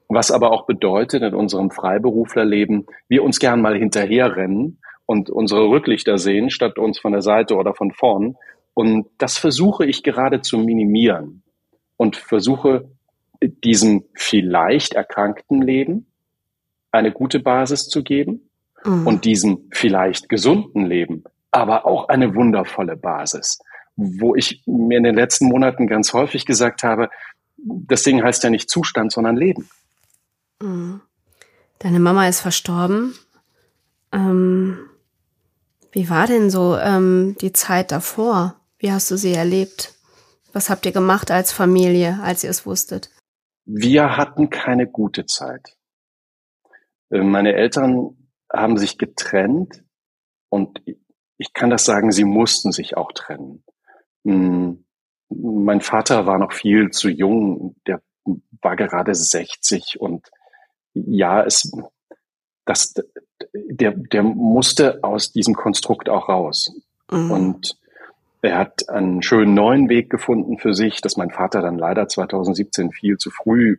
[0.08, 6.18] Was aber auch bedeutet in unserem Freiberuflerleben, wir uns gern mal hinterherrennen und unsere Rücklichter
[6.18, 8.36] sehen, statt uns von der Seite oder von vorn.
[8.74, 11.42] Und das versuche ich gerade zu minimieren
[12.02, 12.88] und versuche
[13.40, 16.06] diesem vielleicht erkrankten Leben
[16.90, 18.50] eine gute Basis zu geben
[18.84, 19.06] mhm.
[19.06, 23.60] und diesem vielleicht gesunden Leben aber auch eine wundervolle Basis,
[23.94, 27.10] wo ich mir in den letzten Monaten ganz häufig gesagt habe,
[27.56, 29.68] das Ding heißt ja nicht Zustand, sondern Leben.
[30.60, 31.02] Mhm.
[31.78, 33.14] Deine Mama ist verstorben.
[34.12, 34.78] Ähm,
[35.92, 38.56] wie war denn so ähm, die Zeit davor?
[38.78, 39.94] Wie hast du sie erlebt?
[40.52, 43.10] Was habt ihr gemacht als Familie, als ihr es wusstet?
[43.64, 45.76] Wir hatten keine gute Zeit.
[47.10, 48.16] Äh, meine Eltern
[48.52, 49.82] haben sich getrennt
[50.48, 50.82] und
[51.38, 53.64] ich kann das sagen, sie mussten sich auch trennen.
[54.24, 54.84] Hm,
[55.30, 58.02] mein Vater war noch viel zu jung, der
[58.60, 60.28] war gerade 60 und
[60.94, 61.72] ja, es,
[62.66, 62.94] das,
[63.54, 66.70] der, der musste aus diesem Konstrukt auch raus.
[67.10, 67.30] Mhm.
[67.30, 67.78] Und
[68.42, 72.90] er hat einen schönen neuen Weg gefunden für sich, dass mein Vater dann leider 2017
[72.90, 73.76] viel zu früh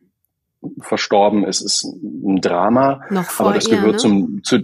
[0.80, 3.02] verstorben ist, ist ein Drama.
[3.10, 3.98] Noch vor aber das ihr, gehört ne?
[3.98, 4.60] zum, zu,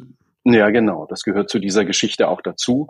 [0.45, 1.05] ja, genau.
[1.09, 2.87] Das gehört zu dieser Geschichte auch dazu.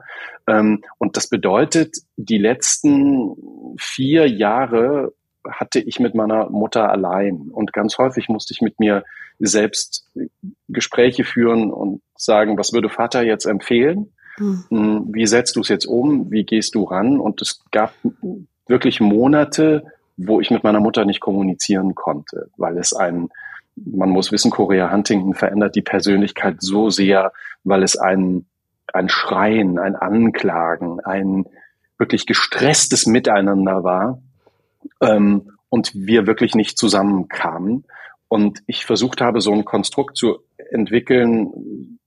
[0.47, 5.13] Ähm, und das bedeutet, die letzten vier Jahre
[5.49, 7.49] hatte ich mit meiner Mutter allein.
[7.51, 9.03] Und ganz häufig musste ich mit mir
[9.39, 10.07] selbst
[10.67, 14.13] Gespräche führen und sagen, was würde Vater jetzt empfehlen?
[14.39, 15.07] Mhm.
[15.11, 16.31] Wie setzt du es jetzt um?
[16.31, 17.19] Wie gehst du ran?
[17.19, 17.93] Und es gab
[18.67, 19.83] wirklich Monate,
[20.17, 23.29] wo ich mit meiner Mutter nicht kommunizieren konnte, weil es ein,
[23.75, 27.31] man muss wissen, Korea Huntington verändert die Persönlichkeit so sehr,
[27.63, 28.45] weil es ein,
[28.93, 31.45] ein Schreien, ein Anklagen, ein
[31.97, 34.21] wirklich gestresstes Miteinander war
[35.01, 37.85] ähm, und wir wirklich nicht zusammenkamen.
[38.27, 40.39] Und ich versucht habe, so ein Konstrukt zu
[40.71, 41.99] entwickeln,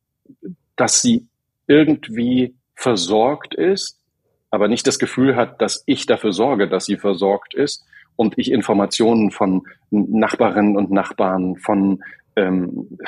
[0.77, 1.27] dass sie
[1.73, 3.99] irgendwie versorgt ist,
[4.51, 7.85] aber nicht das Gefühl hat, dass ich dafür sorge, dass sie versorgt ist
[8.17, 12.03] und ich Informationen von Nachbarinnen und Nachbarn, von
[12.37, 12.99] ähm,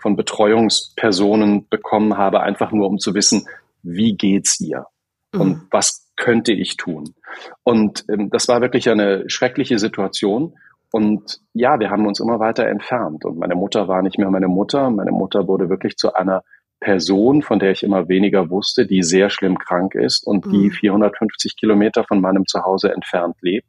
[0.00, 3.46] von Betreuungspersonen bekommen habe, einfach nur um zu wissen,
[3.82, 4.86] wie geht's ihr
[5.32, 5.62] und mhm.
[5.70, 7.14] was könnte ich tun.
[7.62, 10.54] Und ähm, das war wirklich eine schreckliche Situation.
[10.92, 13.24] Und ja, wir haben uns immer weiter entfernt.
[13.24, 14.90] Und meine Mutter war nicht mehr meine Mutter.
[14.90, 16.42] Meine Mutter wurde wirklich zu einer
[16.80, 20.50] Person, von der ich immer weniger wusste, die sehr schlimm krank ist und mhm.
[20.50, 23.68] die 450 Kilometer von meinem Zuhause entfernt lebt.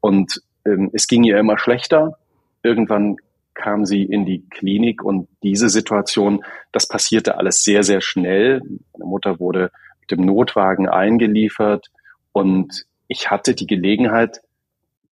[0.00, 2.18] Und ähm, es ging ihr immer schlechter.
[2.62, 3.16] Irgendwann
[3.54, 8.60] kam sie in die Klinik und diese Situation, das passierte alles sehr, sehr schnell.
[8.92, 11.88] Meine Mutter wurde mit dem Notwagen eingeliefert
[12.32, 14.40] und ich hatte die Gelegenheit,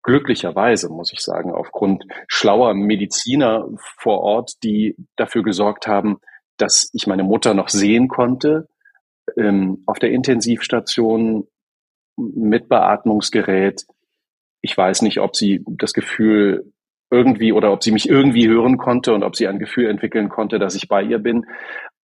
[0.03, 3.67] glücklicherweise, muss ich sagen, aufgrund schlauer Mediziner
[3.99, 6.21] vor Ort, die dafür gesorgt haben,
[6.57, 8.69] dass ich meine Mutter noch sehen konnte,
[9.37, 11.47] ähm, auf der Intensivstation
[12.17, 13.85] mit Beatmungsgerät.
[14.63, 16.73] Ich weiß nicht, ob sie das Gefühl
[17.11, 20.59] irgendwie oder ob sie mich irgendwie hören konnte und ob sie ein Gefühl entwickeln konnte,
[20.59, 21.47] dass ich bei ihr bin.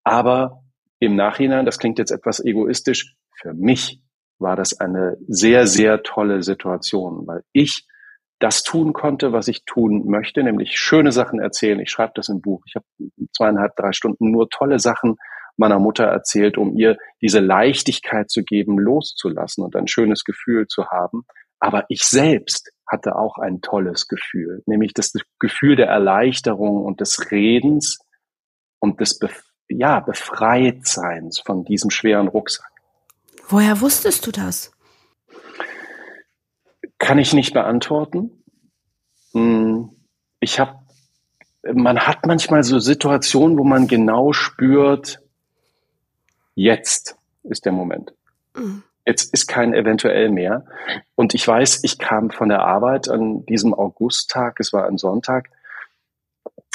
[0.05, 0.63] Aber
[1.01, 4.01] im Nachhinein, das klingt jetzt etwas egoistisch, für mich
[4.39, 7.87] war das eine sehr, sehr tolle Situation, weil ich
[8.43, 11.79] das tun konnte, was ich tun möchte, nämlich schöne Sachen erzählen.
[11.79, 12.63] Ich schreibe das im Buch.
[12.67, 12.85] Ich habe
[13.37, 15.17] zweieinhalb, drei Stunden nur tolle Sachen
[15.57, 20.89] meiner Mutter erzählt, um ihr diese Leichtigkeit zu geben, loszulassen und ein schönes Gefühl zu
[20.89, 21.23] haben.
[21.61, 27.31] Aber ich selbst hatte auch ein tolles Gefühl, nämlich das Gefühl der Erleichterung und des
[27.31, 28.01] Redens
[28.81, 32.69] und des Bef ja, Befreitseins von diesem schweren Rucksack.
[33.49, 34.73] Woher wusstest du das?
[37.03, 38.31] Kann ich nicht beantworten.
[39.33, 39.91] Hm,
[40.39, 40.79] ich habe,
[41.75, 45.21] man hat manchmal so Situationen, wo man genau spürt,
[46.55, 48.15] jetzt ist der Moment.
[48.55, 48.85] Mhm.
[49.05, 50.65] Jetzt ist kein eventuell mehr.
[51.17, 55.51] Und ich weiß, ich kam von der Arbeit an diesem Augusttag, es war ein Sonntag.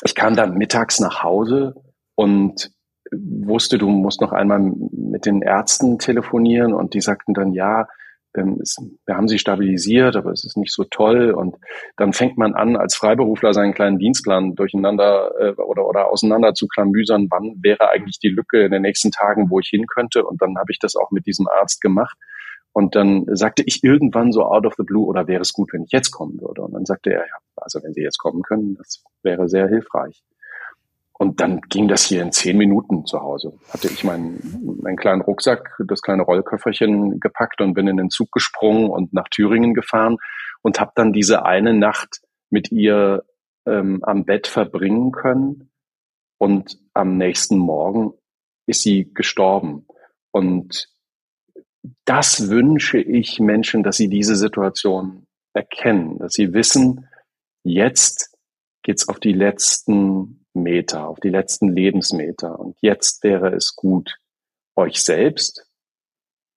[0.03, 1.81] Ich kam dann mittags nach Hause
[2.15, 2.69] und
[3.13, 7.87] wusste, du musst noch einmal mit den Ärzten telefonieren und die sagten dann, ja,
[8.37, 8.61] ähm,
[9.05, 11.31] wir haben sie stabilisiert, aber es ist nicht so toll.
[11.31, 11.55] Und
[11.97, 16.67] dann fängt man an, als Freiberufler seinen kleinen Dienstplan durcheinander äh, oder, oder auseinander zu
[16.67, 20.25] klamüsern, wann wäre eigentlich die Lücke in den nächsten Tagen, wo ich hin könnte.
[20.25, 22.17] Und dann habe ich das auch mit diesem Arzt gemacht.
[22.73, 25.83] Und dann sagte ich irgendwann so out of the blue, oder wäre es gut, wenn
[25.83, 26.61] ich jetzt kommen würde?
[26.61, 30.21] Und dann sagte er, ja, also wenn Sie jetzt kommen können, das wäre sehr hilfreich.
[31.19, 33.57] Und dann ging das hier in zehn Minuten zu Hause.
[33.69, 38.31] Hatte ich meinen, meinen kleinen Rucksack, das kleine Rollköfferchen gepackt und bin in den Zug
[38.31, 40.17] gesprungen und nach Thüringen gefahren
[40.61, 43.23] und habe dann diese eine Nacht mit ihr
[43.65, 45.71] ähm, am Bett verbringen können.
[46.37, 48.13] Und am nächsten Morgen
[48.67, 49.87] ist sie gestorben.
[50.31, 50.87] Und
[52.05, 57.07] das wünsche ich Menschen, dass sie diese Situation erkennen, dass sie wissen,
[57.63, 58.37] jetzt
[58.83, 62.59] geht's auf die letzten Meter, auf die letzten Lebensmeter.
[62.59, 64.17] Und jetzt wäre es gut,
[64.75, 65.65] euch selbst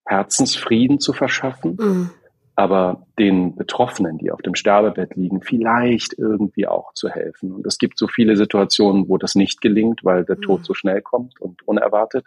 [0.05, 2.11] Herzensfrieden zu verschaffen, mhm.
[2.57, 7.53] aber den Betroffenen, die auf dem Sterbebett liegen, vielleicht irgendwie auch zu helfen.
[7.53, 10.43] Und es gibt so viele Situationen, wo das nicht gelingt, weil der mhm.
[10.43, 12.27] Tod so schnell kommt und unerwartet.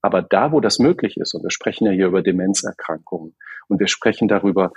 [0.00, 3.36] Aber da, wo das möglich ist, und wir sprechen ja hier über Demenzerkrankungen
[3.68, 4.72] und wir sprechen darüber,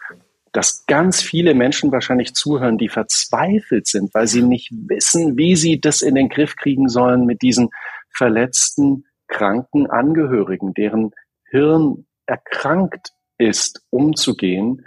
[0.56, 5.82] dass ganz viele Menschen wahrscheinlich zuhören, die verzweifelt sind, weil sie nicht wissen, wie sie
[5.82, 7.72] das in den Griff kriegen sollen mit diesen
[8.10, 11.12] verletzten, kranken Angehörigen, deren
[11.50, 14.86] Hirn erkrankt ist, umzugehen,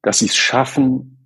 [0.00, 1.18] dass sie es schaffen,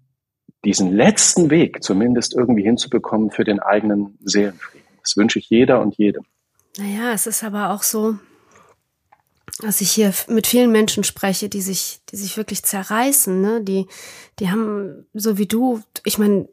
[0.64, 4.88] diesen letzten Weg zumindest irgendwie hinzubekommen für den eigenen Seelenfrieden.
[5.02, 6.24] Das wünsche ich jeder und jedem.
[6.78, 8.18] Naja, es ist aber auch so,
[9.60, 13.62] dass ich hier mit vielen Menschen spreche, die sich, die sich wirklich zerreißen, ne?
[13.62, 13.86] Die,
[14.38, 16.48] die haben, so wie du, ich meine,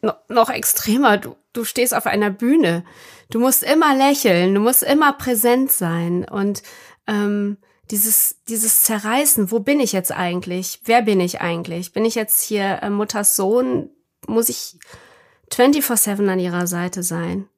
[0.00, 2.84] noch, noch extremer, du, du stehst auf einer Bühne.
[3.30, 6.24] Du musst immer lächeln, du musst immer präsent sein.
[6.24, 6.62] Und
[7.06, 7.58] ähm,
[7.90, 10.80] dieses, dieses Zerreißen, wo bin ich jetzt eigentlich?
[10.84, 11.92] Wer bin ich eigentlich?
[11.92, 13.90] Bin ich jetzt hier äh, Mutters Sohn?
[14.26, 14.78] Muss ich
[15.52, 17.48] 24-7 an ihrer Seite sein?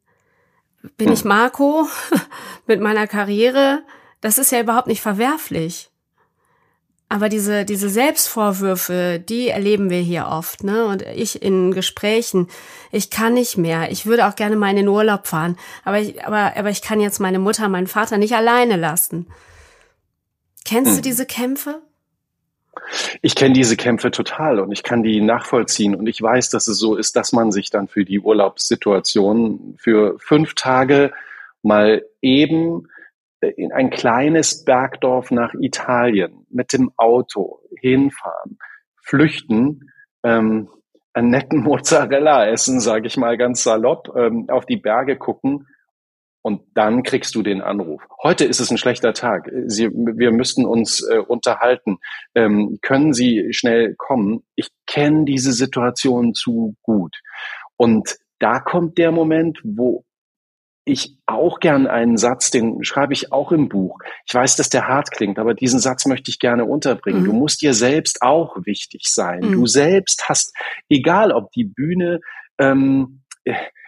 [0.96, 1.86] Bin ich Marco
[2.66, 3.82] mit meiner Karriere?
[4.20, 5.90] Das ist ja überhaupt nicht verwerflich.
[7.12, 10.86] Aber diese, diese Selbstvorwürfe, die erleben wir hier oft, ne?
[10.86, 12.46] Und ich in Gesprächen,
[12.92, 13.90] ich kann nicht mehr.
[13.90, 15.56] Ich würde auch gerne mal in den Urlaub fahren.
[15.84, 19.26] Aber ich, aber, aber ich kann jetzt meine Mutter, meinen Vater nicht alleine lassen.
[20.64, 20.96] Kennst hm.
[20.98, 21.82] du diese Kämpfe?
[23.22, 26.78] Ich kenne diese Kämpfe total und ich kann die nachvollziehen und ich weiß, dass es
[26.78, 31.12] so ist, dass man sich dann für die Urlaubssituation für fünf Tage
[31.62, 32.88] mal eben
[33.42, 38.58] in ein kleines Bergdorf nach Italien mit dem Auto hinfahren,
[39.02, 39.90] flüchten,
[40.22, 40.68] ähm,
[41.12, 45.66] einen netten Mozzarella essen, sage ich mal ganz salopp, ähm, auf die Berge gucken
[46.42, 48.02] und dann kriegst du den Anruf.
[48.22, 49.50] Heute ist es ein schlechter Tag.
[49.66, 51.98] Sie, wir müssten uns äh, unterhalten.
[52.34, 54.42] Ähm, können Sie schnell kommen?
[54.54, 57.14] Ich kenne diese Situation zu gut.
[57.76, 60.04] Und da kommt der Moment, wo
[60.90, 63.98] ich auch gern einen Satz, den schreibe ich auch im Buch.
[64.26, 67.22] Ich weiß, dass der hart klingt, aber diesen Satz möchte ich gerne unterbringen.
[67.22, 67.26] Mhm.
[67.26, 69.40] Du musst dir selbst auch wichtig sein.
[69.40, 69.52] Mhm.
[69.52, 70.54] Du selbst hast,
[70.88, 72.20] egal ob die Bühne
[72.58, 73.22] ähm,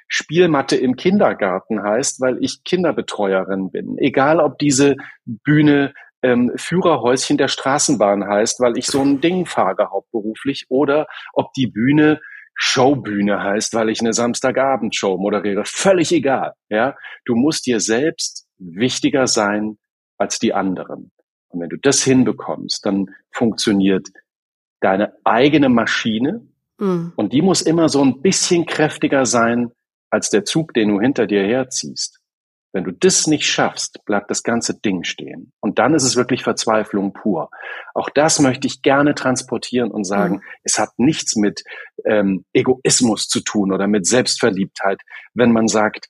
[0.09, 3.97] Spielmatte im Kindergarten heißt, weil ich Kinderbetreuerin bin.
[3.99, 9.91] Egal ob diese Bühne ähm, Führerhäuschen der Straßenbahn heißt, weil ich so ein Ding fahre
[9.91, 12.21] hauptberuflich, oder ob die Bühne
[12.65, 15.65] Showbühne heißt, weil ich eine Samstagabendshow moderiere.
[15.65, 16.53] Völlig egal.
[16.69, 19.79] Ja, du musst dir selbst wichtiger sein
[20.17, 21.11] als die anderen.
[21.49, 24.11] Und wenn du das hinbekommst, dann funktioniert
[24.79, 26.47] deine eigene Maschine
[26.79, 27.13] mhm.
[27.17, 29.73] und die muss immer so ein bisschen kräftiger sein
[30.11, 32.21] als der Zug, den du hinter dir herziehst.
[32.73, 35.53] Wenn du das nicht schaffst, bleibt das ganze Ding stehen.
[35.61, 37.51] Und dann ist es wirklich Verzweiflung pur.
[37.95, 40.43] Auch das möchte ich gerne transportieren und sagen, mhm.
[40.63, 41.63] es hat nichts mit
[42.05, 45.01] ähm, Egoismus zu tun oder mit Selbstverliebtheit,
[45.35, 46.09] wenn man sagt,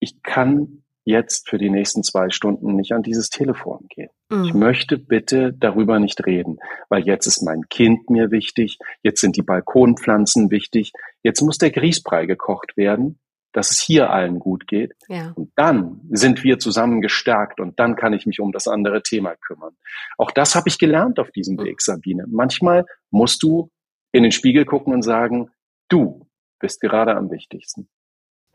[0.00, 4.10] ich kann jetzt für die nächsten zwei Stunden nicht an dieses Telefon gehen.
[4.30, 4.44] Mhm.
[4.44, 6.58] Ich möchte bitte darüber nicht reden,
[6.90, 10.92] weil jetzt ist mein Kind mir wichtig, jetzt sind die Balkonpflanzen wichtig,
[11.22, 13.18] jetzt muss der Grießbrei gekocht werden
[13.52, 14.94] dass es hier allen gut geht.
[15.08, 15.32] Ja.
[15.34, 19.34] Und dann sind wir zusammen gestärkt und dann kann ich mich um das andere Thema
[19.36, 19.76] kümmern.
[20.16, 22.24] Auch das habe ich gelernt auf diesem Weg, Sabine.
[22.28, 23.70] Manchmal musst du
[24.12, 25.50] in den Spiegel gucken und sagen,
[25.88, 26.26] du
[26.58, 27.88] bist gerade am wichtigsten.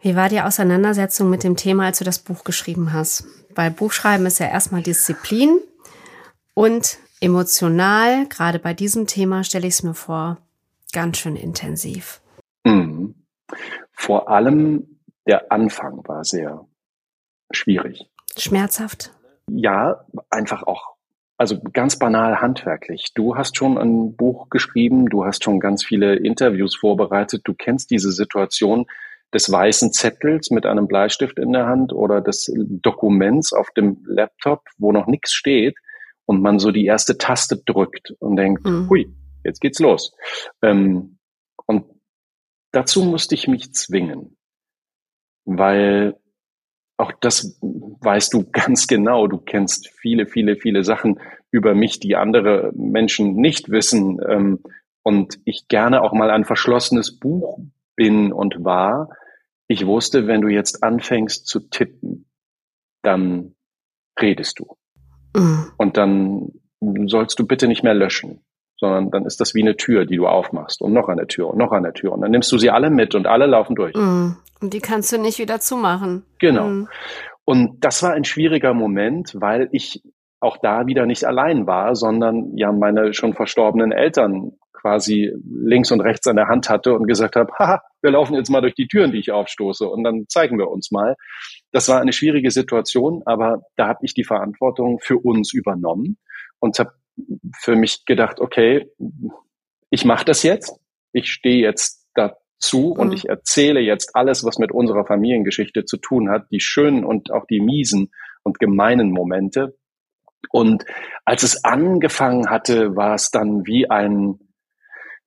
[0.02, 3.26] Wie war die Auseinandersetzung mit dem Thema, als du das Buch geschrieben hast?
[3.56, 5.60] Weil Buchschreiben ist ja erstmal Disziplin
[6.54, 10.40] und emotional, gerade bei diesem Thema stelle ich es mir vor,
[10.92, 12.20] ganz schön intensiv.
[12.66, 12.93] Mhm.
[13.92, 16.66] Vor allem der Anfang war sehr
[17.52, 18.10] schwierig.
[18.38, 19.12] Schmerzhaft?
[19.50, 20.96] Ja, einfach auch,
[21.38, 23.12] also ganz banal handwerklich.
[23.14, 27.92] Du hast schon ein Buch geschrieben, du hast schon ganz viele Interviews vorbereitet, du kennst
[27.92, 28.86] diese Situation
[29.34, 34.62] des weißen Zettels mit einem Bleistift in der Hand oder des Dokuments auf dem Laptop,
[34.78, 35.76] wo noch nichts steht
[36.26, 38.90] und man so die erste Taste drückt und denkt, mhm.
[38.90, 39.14] hui,
[39.44, 40.16] jetzt geht's los.
[40.62, 41.18] Ähm,
[42.74, 44.36] Dazu musste ich mich zwingen,
[45.46, 46.20] weil
[46.98, 49.28] auch das weißt du ganz genau.
[49.28, 51.20] Du kennst viele, viele, viele Sachen
[51.52, 54.20] über mich, die andere Menschen nicht wissen.
[54.28, 54.60] Ähm,
[55.04, 57.60] und ich gerne auch mal ein verschlossenes Buch
[57.96, 59.10] bin und war.
[59.68, 62.30] Ich wusste, wenn du jetzt anfängst zu tippen,
[63.04, 63.56] dann
[64.20, 64.78] redest du.
[65.36, 65.72] Mhm.
[65.78, 66.54] Und dann
[67.06, 68.44] sollst du bitte nicht mehr löschen
[68.78, 71.58] sondern dann ist das wie eine Tür, die du aufmachst und noch eine Tür und
[71.58, 73.96] noch eine Tür und dann nimmst du sie alle mit und alle laufen durch.
[73.96, 74.32] Mm.
[74.62, 76.24] Und die kannst du nicht wieder zumachen.
[76.40, 76.68] Genau.
[76.68, 76.88] Mm.
[77.46, 80.02] Und das war ein schwieriger Moment, weil ich
[80.40, 86.02] auch da wieder nicht allein war, sondern ja meine schon verstorbenen Eltern quasi links und
[86.02, 88.88] rechts an der Hand hatte und gesagt habe, haha, wir laufen jetzt mal durch die
[88.88, 91.16] Türen, die ich aufstoße und dann zeigen wir uns mal.
[91.72, 96.18] Das war eine schwierige Situation, aber da habe ich die Verantwortung für uns übernommen
[96.60, 96.92] und habe
[97.60, 98.90] für mich gedacht, okay,
[99.90, 100.80] ich mache das jetzt,
[101.12, 103.00] ich stehe jetzt dazu mhm.
[103.00, 107.32] und ich erzähle jetzt alles, was mit unserer Familiengeschichte zu tun hat, die schönen und
[107.32, 108.12] auch die miesen
[108.44, 109.78] und gemeinen Momente.
[110.50, 110.86] Und
[111.26, 114.40] als es angefangen hatte, war es dann wie ein,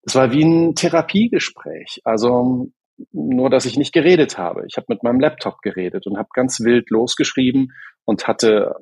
[0.03, 2.03] es war wie ein Therapiegespräch.
[2.05, 2.71] Also
[3.13, 4.65] nur, dass ich nicht geredet habe.
[4.67, 7.73] Ich habe mit meinem Laptop geredet und habe ganz wild losgeschrieben
[8.05, 8.75] und hatte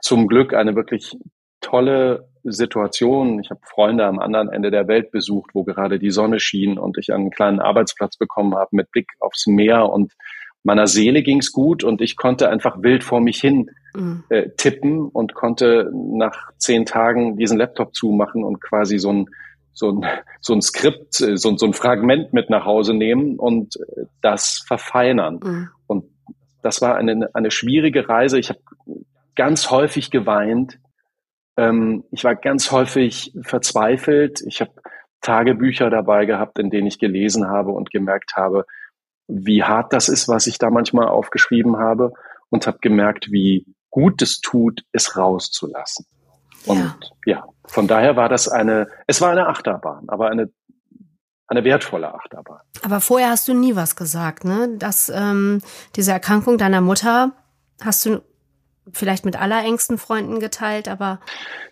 [0.00, 1.16] zum Glück eine wirklich
[1.60, 3.40] tolle Situation.
[3.40, 6.98] Ich habe Freunde am anderen Ende der Welt besucht, wo gerade die Sonne schien und
[6.98, 10.12] ich einen kleinen Arbeitsplatz bekommen habe mit Blick aufs Meer und
[10.64, 14.24] meiner Seele ging's gut und ich konnte einfach wild vor mich hin mhm.
[14.28, 19.30] äh, tippen und konnte nach zehn Tagen diesen Laptop zumachen und quasi so ein
[19.72, 20.04] so ein,
[20.40, 24.64] so ein Skript, äh, so, so ein Fragment mit nach Hause nehmen und äh, das
[24.66, 25.40] verfeinern.
[25.42, 25.68] Mhm.
[25.86, 26.04] Und
[26.62, 28.38] das war eine, eine schwierige Reise.
[28.38, 28.60] Ich habe
[29.36, 30.78] ganz häufig geweint,
[31.58, 34.40] ähm, ich war ganz häufig verzweifelt.
[34.46, 34.70] Ich habe
[35.20, 38.64] Tagebücher dabei gehabt, in denen ich gelesen habe und gemerkt habe,
[39.26, 42.12] wie hart das ist, was ich da manchmal aufgeschrieben habe
[42.48, 46.06] und habe gemerkt, wie gut es tut, es rauszulassen.
[46.64, 46.78] Und
[47.26, 47.38] ja.
[47.38, 50.50] ja, von daher war das eine, es war eine Achterbahn, aber eine
[51.50, 52.60] eine wertvolle Achterbahn.
[52.82, 54.76] Aber vorher hast du nie was gesagt, ne?
[54.76, 55.62] Dass ähm,
[55.96, 57.32] diese Erkrankung deiner Mutter
[57.80, 58.20] hast du
[58.92, 61.20] vielleicht mit allerengsten Freunden geteilt, aber.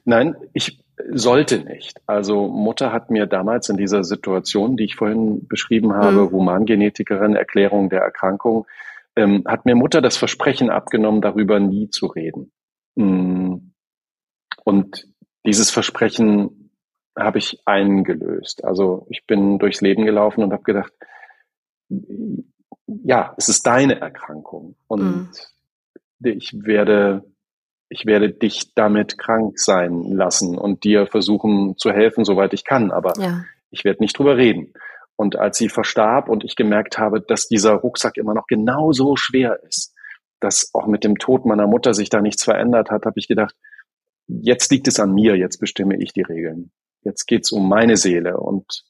[0.05, 0.79] Nein, ich,
[1.12, 2.01] sollte nicht.
[2.07, 6.31] Also Mutter hat mir damals in dieser Situation, die ich vorhin beschrieben habe, mhm.
[6.31, 8.67] Humangenetikerin, Erklärung der Erkrankung,
[9.14, 12.53] ähm, hat mir Mutter das Versprechen abgenommen, darüber nie zu reden.
[12.97, 13.73] Mm.
[14.64, 15.09] Und
[15.47, 16.71] dieses Versprechen
[17.19, 18.64] habe ich eingelöst.
[18.64, 20.93] Also ich bin durchs Leben gelaufen und habe gedacht,
[22.87, 25.29] ja, es ist deine Erkrankung und mhm.
[26.21, 27.25] Ich werde
[27.89, 32.91] ich werde dich damit krank sein lassen und dir versuchen zu helfen, soweit ich kann,
[32.91, 33.45] aber ja.
[33.71, 34.73] ich werde nicht drüber reden.
[35.14, 39.61] Und als sie verstarb und ich gemerkt habe, dass dieser Rucksack immer noch genauso schwer
[39.62, 39.95] ist,
[40.41, 43.55] dass auch mit dem Tod meiner Mutter sich da nichts verändert hat, habe ich gedacht,
[44.27, 46.73] jetzt liegt es an mir, jetzt bestimme ich die Regeln.
[47.03, 48.85] Jetzt geht's um meine Seele und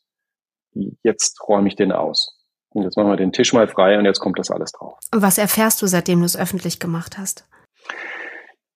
[1.03, 2.36] jetzt räume ich den aus.
[2.77, 4.99] Und jetzt machen wir den Tisch mal frei und jetzt kommt das alles drauf.
[5.11, 7.49] Und was erfährst du, seitdem du es öffentlich gemacht hast?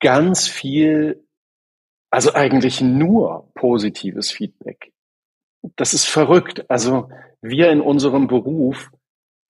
[0.01, 1.23] Ganz viel,
[2.11, 4.95] also eigentlich nur positives Feedback.
[5.77, 6.65] Das ist verrückt.
[6.71, 7.11] Also
[7.43, 8.91] wir in unserem Beruf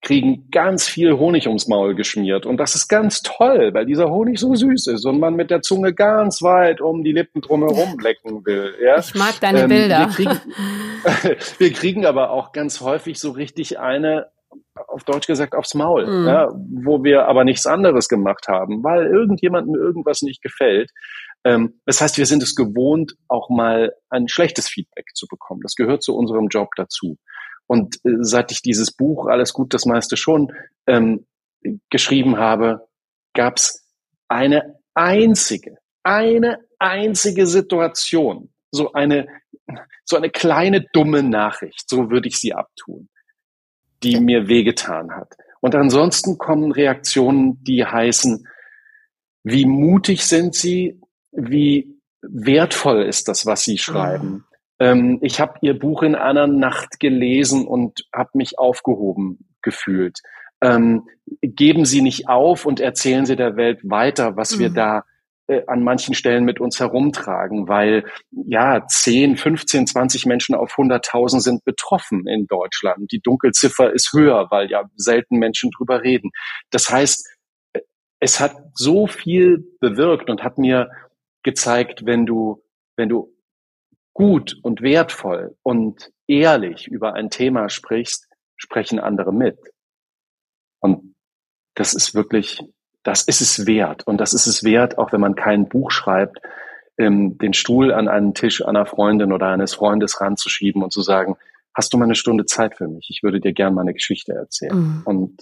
[0.03, 2.47] kriegen ganz viel Honig ums Maul geschmiert.
[2.47, 5.61] Und das ist ganz toll, weil dieser Honig so süß ist und man mit der
[5.63, 8.75] Zunge ganz weit um die Lippen drumherum lecken will.
[8.83, 8.99] Ja?
[8.99, 9.99] Ich mag deine ähm, Bilder.
[9.99, 10.41] Wir kriegen,
[11.59, 14.31] wir kriegen aber auch ganz häufig so richtig eine,
[14.89, 16.27] auf Deutsch gesagt, aufs Maul, mhm.
[16.27, 16.49] ja,
[16.85, 20.91] wo wir aber nichts anderes gemacht haben, weil irgendjemandem irgendwas nicht gefällt.
[21.45, 25.61] Ähm, das heißt, wir sind es gewohnt, auch mal ein schlechtes Feedback zu bekommen.
[25.63, 27.17] Das gehört zu unserem Job dazu.
[27.67, 30.53] Und äh, seit ich dieses Buch Alles gut, das meiste schon
[30.87, 31.27] ähm,
[31.91, 32.89] geschrieben habe,
[33.35, 33.87] gab es
[34.29, 39.29] eine einzige, eine einzige Situation, so eine,
[40.05, 43.09] so eine kleine dumme Nachricht, so würde ich sie abtun,
[44.03, 44.21] die ja.
[44.21, 45.37] mir wehgetan hat.
[45.61, 48.47] Und ansonsten kommen Reaktionen, die heißen,
[49.45, 51.01] wie mutig sind sie,
[51.33, 54.45] wie wertvoll ist das, was sie schreiben.
[54.79, 60.21] Ähm, ich habe ihr Buch in einer Nacht gelesen und habe mich aufgehoben gefühlt.
[60.63, 61.07] Ähm,
[61.43, 64.61] geben Sie nicht auf und erzählen Sie der Welt weiter, was mhm.
[64.61, 65.05] wir da
[65.51, 71.41] äh, an manchen Stellen mit uns herumtragen, weil ja 10, 15, 20 Menschen auf 100.000
[71.41, 73.11] sind betroffen in Deutschland.
[73.11, 76.31] Die Dunkelziffer ist höher, weil ja selten Menschen drüber reden.
[76.71, 77.29] Das heißt,
[77.73, 77.81] äh,
[78.21, 80.89] es hat so viel bewirkt und hat mir
[81.43, 82.63] gezeigt, wenn du,
[82.97, 83.35] wenn du
[84.15, 89.59] gut und wertvoll und ehrlich über ein Thema sprichst, sprechen andere mit.
[90.81, 91.17] Und
[91.75, 92.63] das ist wirklich,
[93.03, 94.07] das ist es wert.
[94.07, 96.41] Und das ist es wert, auch wenn man kein Buch schreibt,
[96.99, 101.37] ähm, den Stuhl an einen Tisch einer Freundin oder eines Freundes ranzuschieben und zu sagen,
[101.75, 103.09] hast du mal eine Stunde Zeit für mich?
[103.11, 104.77] Ich würde dir gerne meine Geschichte erzählen.
[104.77, 105.03] Mhm.
[105.05, 105.41] Und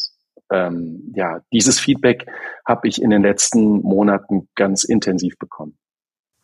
[0.51, 2.27] ähm, ja, dieses Feedback
[2.67, 5.77] habe ich in den letzten Monaten ganz intensiv bekommen.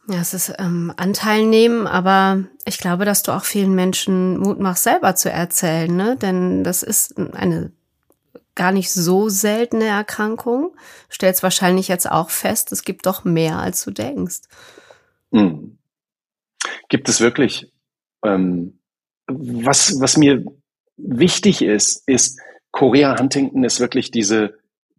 [0.09, 4.61] Ja, es ist ähm, Anteil nehmen, aber ich glaube, dass du auch vielen Menschen Mut
[4.61, 6.17] machst, selber zu erzählen, ne?
[6.21, 7.73] Denn das ist eine
[8.55, 10.77] gar nicht so seltene Erkrankung.
[11.11, 14.43] Stellst wahrscheinlich jetzt auch fest, es gibt doch mehr, als du denkst.
[15.33, 15.79] Hm.
[16.89, 17.73] Gibt es wirklich.
[18.25, 18.79] Ähm,
[19.27, 20.45] was, was mir
[20.97, 22.41] wichtig ist, ist,
[22.71, 24.59] Korea Huntington ist wirklich diese,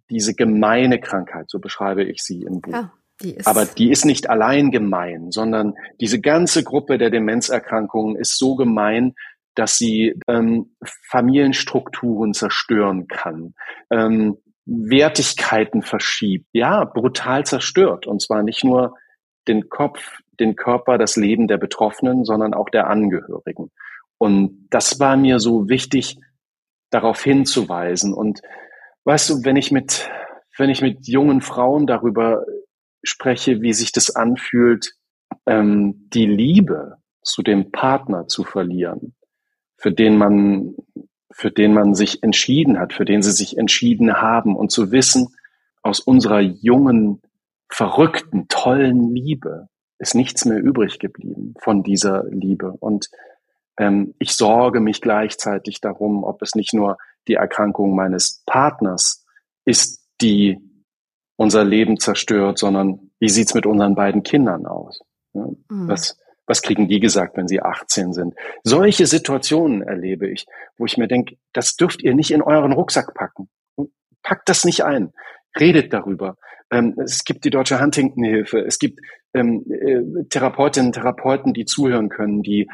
[0.10, 2.74] diese gemeine Krankheit, so beschreibe ich sie im Buch.
[2.74, 2.91] Ja.
[3.22, 8.56] Die Aber die ist nicht allein gemein, sondern diese ganze Gruppe der Demenzerkrankungen ist so
[8.56, 9.16] gemein,
[9.56, 10.76] dass sie ähm,
[11.10, 13.56] Familienstrukturen zerstören kann,
[13.89, 18.08] ähm, Wertigkeiten verschiebt, ja, brutal zerstört.
[18.08, 18.95] Und zwar nicht nur
[19.47, 23.72] den Kopf, den Körper, das Leben der Betroffenen, sondern auch der Angehörigen.
[24.18, 26.18] Und das war mir so wichtig,
[26.89, 28.14] darauf hinzuweisen.
[28.14, 28.41] Und
[29.03, 30.10] weißt du, wenn ich mit,
[30.58, 32.45] wenn ich mit jungen Frauen darüber
[33.03, 34.93] spreche, wie sich das anfühlt,
[35.45, 39.16] ähm, die Liebe zu dem Partner zu verlieren,
[39.78, 40.76] für den man,
[41.32, 45.36] für den man sich entschieden hat, für den sie sich entschieden haben und zu wissen,
[45.82, 47.21] aus unserer jungen,
[47.69, 49.67] verrückten, tollen Liebe
[49.97, 52.71] ist nichts mehr übrig geblieben von dieser Liebe.
[52.71, 53.09] Und
[53.78, 56.97] ähm, ich sorge mich gleichzeitig darum, ob es nicht nur
[57.28, 59.26] die Erkrankung meines Partners
[59.65, 60.59] ist, die
[61.38, 64.99] unser Leben zerstört, sondern wie sieht's mit unseren beiden Kindern aus?
[65.34, 65.88] Ja, mhm.
[65.88, 66.17] was,
[66.47, 68.35] was kriegen die gesagt, wenn sie 18 sind?
[68.63, 70.45] Solche Situationen erlebe ich,
[70.77, 73.49] wo ich mir denke, das dürft ihr nicht in euren Rucksack packen.
[74.21, 75.11] Packt das nicht ein.
[75.59, 76.37] Redet darüber.
[76.71, 78.59] Ähm, es gibt die Deutsche Huntington-Hilfe.
[78.59, 78.99] Es gibt
[79.33, 82.67] ähm, äh, Therapeutinnen, Therapeuten, die zuhören können, die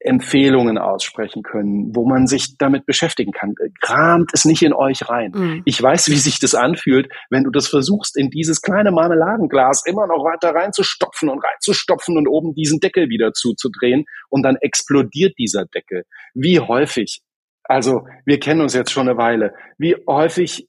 [0.00, 3.54] Empfehlungen aussprechen können, wo man sich damit beschäftigen kann.
[3.80, 5.32] Kramt es nicht in euch rein.
[5.34, 5.62] Mhm.
[5.64, 10.06] Ich weiß, wie sich das anfühlt, wenn du das versuchst, in dieses kleine Marmeladenglas immer
[10.06, 15.66] noch weiter reinzustopfen und reinzustopfen und oben diesen Deckel wieder zuzudrehen und dann explodiert dieser
[15.66, 16.04] Deckel.
[16.34, 17.20] Wie häufig,
[17.64, 20.68] also wir kennen uns jetzt schon eine Weile, wie häufig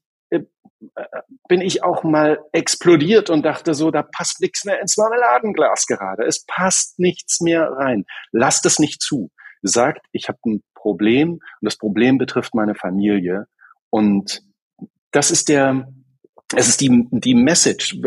[1.47, 6.23] bin ich auch mal explodiert und dachte so, da passt nichts mehr ins Marmeladenglas gerade.
[6.25, 8.05] Es passt nichts mehr rein.
[8.31, 9.31] Lasst es nicht zu.
[9.61, 13.47] Sagt, ich habe ein Problem und das Problem betrifft meine Familie.
[13.89, 14.41] Und
[15.11, 15.91] das ist der,
[16.55, 17.99] es ist die, die Message.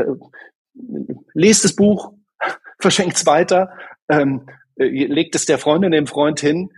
[1.35, 2.15] Lest das Buch,
[2.79, 3.77] verschenkt es weiter,
[4.09, 4.47] ähm,
[4.77, 6.71] legt es der Freundin, dem Freund hin.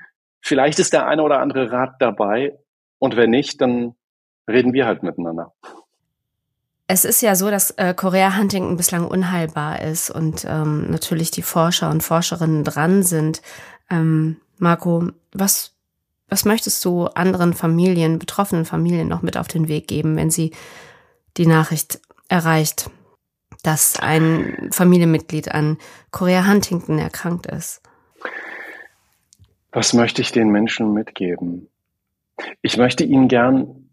[0.42, 2.58] Vielleicht ist der eine oder andere Rat dabei.
[2.98, 3.94] Und wenn nicht, dann
[4.48, 5.52] reden wir halt miteinander.
[6.86, 11.42] Es ist ja so, dass äh, Korea Huntington bislang unheilbar ist und ähm, natürlich die
[11.42, 13.40] Forscher und Forscherinnen dran sind.
[13.90, 15.74] Ähm, Marco, was,
[16.28, 20.52] was möchtest du anderen Familien, betroffenen Familien noch mit auf den Weg geben, wenn sie
[21.38, 22.90] die Nachricht erreicht,
[23.62, 25.78] dass ein Familienmitglied an
[26.10, 27.80] Korea Huntington erkrankt ist?
[29.72, 31.68] Was möchte ich den Menschen mitgeben?
[32.62, 33.83] Ich möchte ihnen gern,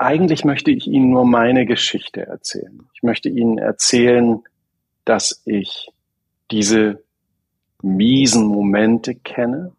[0.00, 2.88] eigentlich möchte ich Ihnen nur meine Geschichte erzählen.
[2.94, 4.42] Ich möchte Ihnen erzählen,
[5.04, 5.90] dass ich
[6.50, 7.04] diese
[7.82, 9.72] miesen Momente kenne.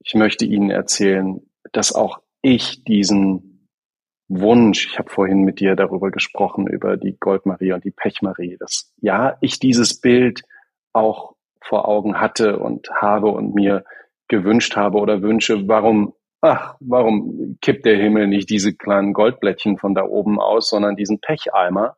[0.00, 1.40] Ich möchte Ihnen erzählen,
[1.72, 3.66] dass auch ich diesen
[4.28, 8.92] Wunsch, ich habe vorhin mit dir darüber gesprochen, über die Goldmarie und die Pechmarie, dass
[9.00, 10.42] ja, ich dieses Bild
[10.92, 13.84] auch vor Augen hatte und habe und mir
[14.28, 16.12] gewünscht habe oder wünsche, warum
[16.42, 21.20] ach, warum kippt der Himmel nicht diese kleinen Goldblättchen von da oben aus, sondern diesen
[21.20, 21.96] Pecheimer?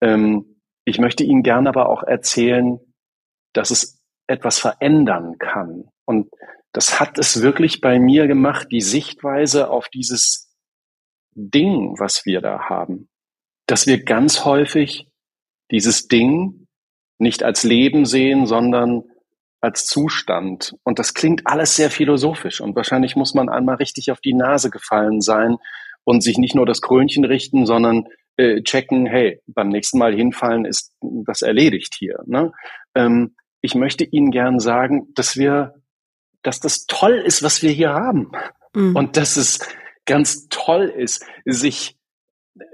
[0.00, 2.78] Ähm, ich möchte Ihnen gerne aber auch erzählen,
[3.52, 5.88] dass es etwas verändern kann.
[6.04, 6.30] Und
[6.72, 10.54] das hat es wirklich bei mir gemacht, die Sichtweise auf dieses
[11.34, 13.08] Ding, was wir da haben.
[13.66, 15.08] Dass wir ganz häufig
[15.70, 16.66] dieses Ding
[17.18, 19.04] nicht als Leben sehen, sondern
[19.60, 20.74] als Zustand.
[20.84, 22.60] Und das klingt alles sehr philosophisch.
[22.60, 25.56] Und wahrscheinlich muss man einmal richtig auf die Nase gefallen sein
[26.04, 28.06] und sich nicht nur das Krönchen richten, sondern
[28.36, 32.20] äh, checken, hey, beim nächsten Mal hinfallen ist das erledigt hier.
[32.26, 32.52] Ne?
[32.94, 35.74] Ähm, ich möchte Ihnen gern sagen, dass wir,
[36.42, 38.32] dass das toll ist, was wir hier haben.
[38.74, 38.96] Mhm.
[38.96, 39.60] Und dass es
[40.06, 41.98] ganz toll ist, sich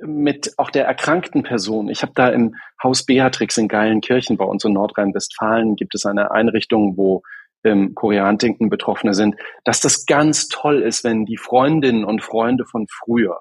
[0.02, 1.88] mit auch der erkrankten Person.
[1.88, 6.30] Ich habe da im Haus Beatrix in Geilenkirchen bei uns in Nordrhein-Westfalen gibt es eine
[6.30, 7.22] Einrichtung, wo
[7.64, 12.86] ähm, Koreantinken Betroffene sind, dass das ganz toll ist, wenn die Freundinnen und Freunde von
[12.88, 13.40] früher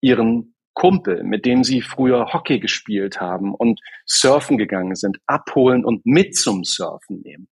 [0.00, 6.04] ihren Kumpel, mit dem sie früher Hockey gespielt haben und surfen gegangen sind, abholen und
[6.04, 7.48] mit zum Surfen nehmen.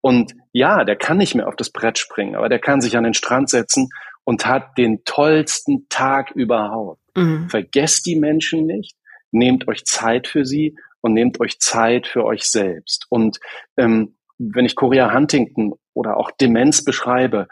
[0.00, 3.04] Und ja, der kann nicht mehr auf das Brett springen, aber der kann sich an
[3.04, 3.88] den Strand setzen
[4.22, 7.00] und hat den tollsten Tag überhaupt.
[7.14, 7.48] Mhm.
[7.48, 8.96] Vergesst die Menschen nicht,
[9.30, 13.06] nehmt euch Zeit für sie und nehmt euch Zeit für euch selbst.
[13.10, 13.38] Und
[13.76, 17.48] ähm, wenn ich Korea Huntington oder auch Demenz beschreibe,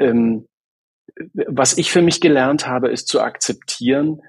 [0.00, 0.46] ähm,
[1.46, 4.20] was ich für mich gelernt habe, ist zu akzeptieren,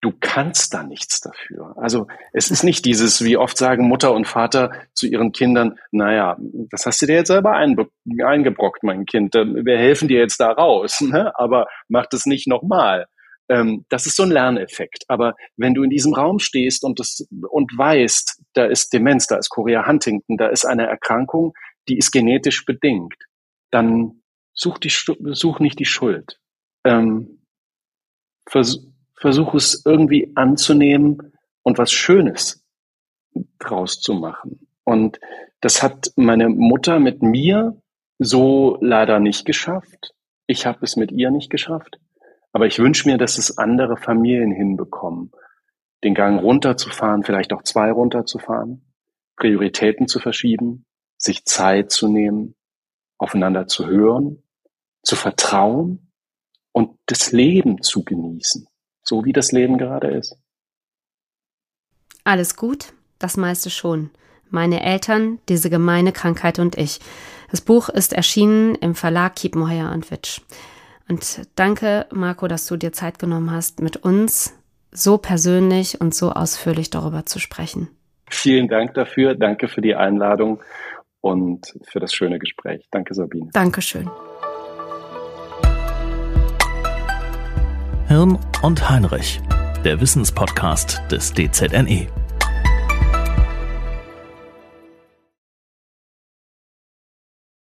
[0.00, 1.74] du kannst da nichts dafür.
[1.78, 6.36] Also es ist nicht dieses, wie oft sagen Mutter und Vater zu ihren Kindern, naja,
[6.70, 11.00] das hast du dir jetzt selber eingebrockt, mein Kind, wir helfen dir jetzt da raus,
[11.00, 11.32] ne?
[11.36, 13.06] aber mach das nicht nochmal.
[13.48, 15.04] Ähm, das ist so ein Lerneffekt.
[15.08, 19.36] Aber wenn du in diesem Raum stehst und, das, und weißt, da ist Demenz, da
[19.36, 21.52] ist Korea Huntington, da ist eine Erkrankung,
[21.88, 23.14] die ist genetisch bedingt,
[23.70, 24.22] dann
[24.54, 26.38] such, die, such nicht die Schuld.
[26.84, 27.42] Ähm,
[28.48, 28.86] vers,
[29.16, 31.32] versuch es irgendwie anzunehmen
[31.62, 32.64] und was Schönes
[33.58, 34.66] draus zu machen.
[34.84, 35.18] Und
[35.60, 37.80] das hat meine Mutter mit mir
[38.18, 40.14] so leider nicht geschafft.
[40.46, 41.98] Ich habe es mit ihr nicht geschafft.
[42.54, 45.32] Aber ich wünsche mir, dass es andere Familien hinbekommen,
[46.04, 48.94] den Gang runterzufahren, vielleicht auch zwei runterzufahren,
[49.36, 50.86] Prioritäten zu verschieben,
[51.18, 52.54] sich Zeit zu nehmen,
[53.18, 54.44] aufeinander zu hören,
[55.02, 56.12] zu vertrauen
[56.70, 58.68] und das Leben zu genießen,
[59.02, 60.38] so wie das Leben gerade ist.
[62.22, 64.10] Alles gut, das meiste schon.
[64.48, 67.00] Meine Eltern, diese gemeine Krankheit und ich.
[67.50, 70.40] Das Buch ist erschienen im Verlag Kiepenheuer und Witsch.
[71.08, 74.58] Und danke, Marco, dass du dir Zeit genommen hast, mit uns
[74.90, 77.88] so persönlich und so ausführlich darüber zu sprechen.
[78.30, 79.34] Vielen Dank dafür.
[79.34, 80.60] Danke für die Einladung
[81.20, 82.86] und für das schöne Gespräch.
[82.90, 83.50] Danke, Sabine.
[83.52, 84.10] Dankeschön.
[88.08, 89.40] Hirn und Heinrich,
[89.84, 92.23] der Wissenspodcast des DZNE.